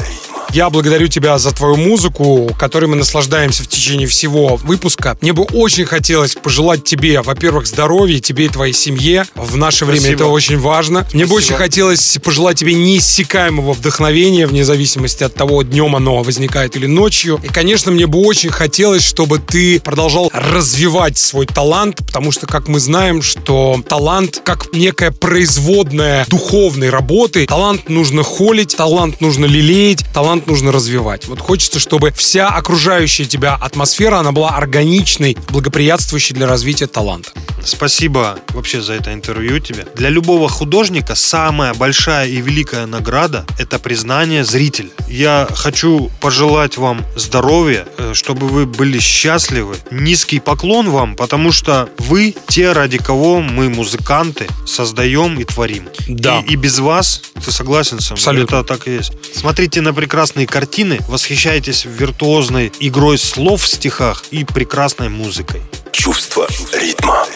Я 0.53 0.69
благодарю 0.69 1.09
тебя 1.09 1.39
за 1.39 1.51
твою 1.53 1.77
музыку, 1.77 2.51
которой 2.59 2.85
мы 2.85 2.95
наслаждаемся 2.95 3.63
в 3.63 3.69
течение 3.69 4.07
всего 4.07 4.57
выпуска. 4.57 5.17
Мне 5.23 5.33
бы 5.33 5.45
очень 5.45 5.87
хотелось 5.87 6.35
пожелать 6.35 6.85
тебе, 6.85 7.23
во-первых, 7.23 7.67
здоровья, 7.67 8.19
тебе 8.19 8.45
и 8.45 8.49
твоей 8.51 8.75
семье. 8.75 9.25
В 9.35 9.57
наше 9.57 9.87
Спасибо. 9.87 10.01
время 10.03 10.15
это 10.15 10.27
очень 10.27 10.59
важно. 10.59 11.01
Спасибо. 11.01 11.17
Мне 11.17 11.27
бы 11.27 11.35
очень 11.37 11.55
хотелось 11.55 12.19
пожелать 12.23 12.59
тебе 12.59 12.75
неиссякаемого 12.75 13.73
вдохновения, 13.73 14.47
вне 14.47 14.67
зависимости 14.67 15.25
от 15.25 15.35
того, 15.35 15.63
днем 15.63 15.97
оно 15.97 16.23
возникает 16.23 16.77
или 16.77 16.87
ночью. 16.87 17.41
И, 17.43 17.49
конечно, 17.49 17.91
мне 17.91 18.07
бы 18.07 18.19
очень 18.19 18.51
хотелось, 18.51 19.03
чтобы 19.03 19.39
ты 19.39 19.81
продолжал 19.81 20.31
развивать 20.35 21.17
свой 21.17 21.47
талант, 21.47 22.03
потому 22.07 22.31
что, 22.31 22.47
как 22.47 22.69
мы 22.69 22.79
знаем, 22.79 23.23
что 23.23 23.83
талант 23.89 24.43
как 24.45 24.75
некая 24.75 25.13
производная 25.13 26.27
духовной 26.29 26.91
работы, 26.91 27.47
талант 27.47 27.89
нужно 27.89 28.23
холить, 28.23 28.77
талант 28.77 29.23
нужно 29.23 29.47
лелеять, 29.47 30.05
талант 30.13 30.42
талант 30.43 30.47
нужно 30.47 30.73
развивать. 30.73 31.27
Вот 31.29 31.41
хочется, 31.41 31.79
чтобы 31.79 32.11
вся 32.11 32.49
окружающая 32.49 33.25
тебя 33.25 33.55
атмосфера, 33.55 34.19
она 34.19 34.33
была 34.33 34.51
органичной, 34.51 35.37
благоприятствующей 35.51 36.35
для 36.35 36.47
развития 36.47 36.87
таланта. 36.87 37.31
Спасибо 37.65 38.39
вообще 38.51 38.81
за 38.81 38.95
это 38.95 39.13
интервью 39.13 39.61
тебе. 39.61 39.87
Для 39.95 40.11
любого 40.11 40.49
художника 40.49 41.15
самая 41.15 41.75
большая 41.75 42.27
и 42.29 42.41
великая 42.41 42.87
награда– 42.87 43.45
это 43.59 43.79
признание 43.79 44.45
зрителя. 44.45 44.89
Я 45.09 45.47
хочу 45.55 46.11
пожелать 46.21 46.77
вам 46.77 47.05
здоровья, 47.17 47.87
э, 47.99 48.15
чтобы 48.15 48.49
вы 48.49 48.67
были 48.67 48.99
счастливы. 48.99 49.77
Низкий 49.91 50.41
поклон 50.41 50.91
вам, 50.91 51.15
потому 51.15 51.53
что 51.53 51.89
вы 51.99 52.35
те, 52.49 52.73
ради 52.73 52.99
кого 52.99 53.41
мы, 53.41 53.69
музыканты, 53.69 54.47
создаем 54.67 55.39
и 55.39 55.45
творим. 55.45 55.89
Да. 56.09 56.41
И, 56.41 56.53
и 56.53 56.57
без 56.57 56.79
вас, 56.79 57.23
ты 57.45 57.53
согласен 57.53 58.01
со 58.01 58.15
мной? 58.15 58.21
Абсолютно. 58.21 58.57
Это 58.57 58.65
так 58.65 58.89
и 58.89 58.95
есть. 58.95 59.13
Смотрите 59.35 59.81
на 59.81 59.93
прекрасные 60.33 60.47
картины, 60.47 60.99
восхищайтесь 61.09 61.85
виртуозной 61.85 62.73
игрой 62.81 63.19
слов 63.19 63.63
в 63.63 63.67
стихах 63.67 64.25
и 64.31 64.45
прекрасной 64.45 65.09
музыкой. 65.09 65.61
Чувство 65.93 66.47
ритма. 66.73 67.27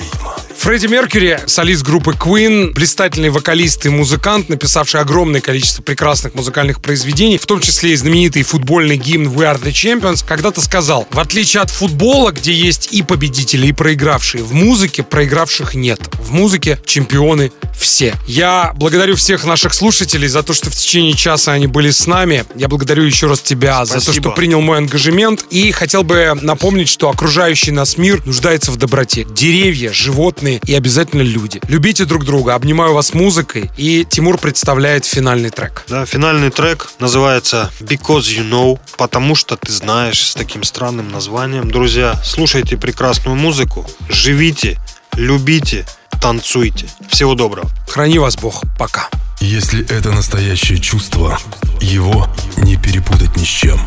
Фредди 0.66 0.88
Меркьюри, 0.88 1.38
солист 1.46 1.84
группы 1.84 2.10
Queen, 2.10 2.72
блистательный 2.72 3.30
вокалист 3.30 3.86
и 3.86 3.88
музыкант, 3.88 4.48
написавший 4.48 5.00
огромное 5.00 5.40
количество 5.40 5.80
прекрасных 5.80 6.34
музыкальных 6.34 6.82
произведений, 6.82 7.38
в 7.38 7.46
том 7.46 7.60
числе 7.60 7.92
и 7.92 7.94
знаменитый 7.94 8.42
футбольный 8.42 8.96
гимн 8.96 9.28
We 9.28 9.44
Are 9.44 9.62
The 9.62 9.70
Champions, 9.70 10.24
когда-то 10.26 10.60
сказал, 10.60 11.06
в 11.12 11.20
отличие 11.20 11.60
от 11.60 11.70
футбола, 11.70 12.32
где 12.32 12.52
есть 12.52 12.88
и 12.90 13.02
победители, 13.02 13.68
и 13.68 13.72
проигравшие, 13.72 14.42
в 14.42 14.54
музыке 14.54 15.04
проигравших 15.04 15.76
нет. 15.76 16.00
В 16.14 16.32
музыке 16.32 16.80
чемпионы 16.84 17.52
все. 17.78 18.14
Я 18.26 18.72
благодарю 18.74 19.14
всех 19.16 19.44
наших 19.44 19.74
слушателей 19.74 20.28
за 20.28 20.42
то, 20.42 20.52
что 20.52 20.70
в 20.70 20.74
течение 20.74 21.14
часа 21.14 21.52
они 21.52 21.66
были 21.66 21.90
с 21.90 22.06
нами. 22.06 22.44
Я 22.56 22.68
благодарю 22.68 23.04
еще 23.04 23.26
раз 23.26 23.40
тебя 23.40 23.84
Спасибо. 23.84 24.00
за 24.00 24.06
то, 24.06 24.12
что 24.12 24.30
принял 24.30 24.60
мой 24.60 24.78
ангажемент. 24.78 25.44
И 25.50 25.70
хотел 25.72 26.02
бы 26.02 26.36
напомнить, 26.40 26.88
что 26.88 27.10
окружающий 27.10 27.70
нас 27.70 27.98
мир 27.98 28.24
нуждается 28.24 28.72
в 28.72 28.76
доброте. 28.76 29.24
Деревья, 29.24 29.92
животные 29.92 30.55
и 30.64 30.74
обязательно 30.74 31.22
люди. 31.22 31.61
Любите 31.68 32.04
друг 32.04 32.24
друга. 32.24 32.54
Обнимаю 32.54 32.94
вас 32.94 33.14
музыкой. 33.14 33.70
И 33.76 34.07
Тимур 34.09 34.38
представляет 34.38 35.04
финальный 35.04 35.50
трек. 35.50 35.84
Да, 35.88 36.07
финальный 36.07 36.50
трек 36.50 36.88
называется 36.98 37.70
Because 37.80 38.22
You 38.22 38.48
Know, 38.48 38.80
потому 38.96 39.34
что 39.34 39.57
ты 39.57 39.72
знаешь 39.72 40.30
с 40.30 40.34
таким 40.34 40.62
странным 40.62 41.11
названием. 41.11 41.70
Друзья, 41.70 42.20
слушайте 42.24 42.76
прекрасную 42.76 43.36
музыку, 43.36 43.86
живите, 44.09 44.78
любите, 45.14 45.86
танцуйте. 46.20 46.86
Всего 47.09 47.34
доброго. 47.34 47.68
Храни 47.88 48.18
вас 48.18 48.36
Бог. 48.36 48.62
Пока. 48.78 49.09
Если 49.40 49.84
это 49.90 50.12
настоящее 50.12 50.78
чувство, 50.78 51.38
его 51.80 52.28
не 52.59 52.76
перепутать 52.76 53.36
ни 53.36 53.44
с 53.44 53.48
чем. 53.48 53.78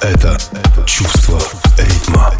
Это 0.00 0.38
чувство 0.86 1.40
ритма. 1.76 2.32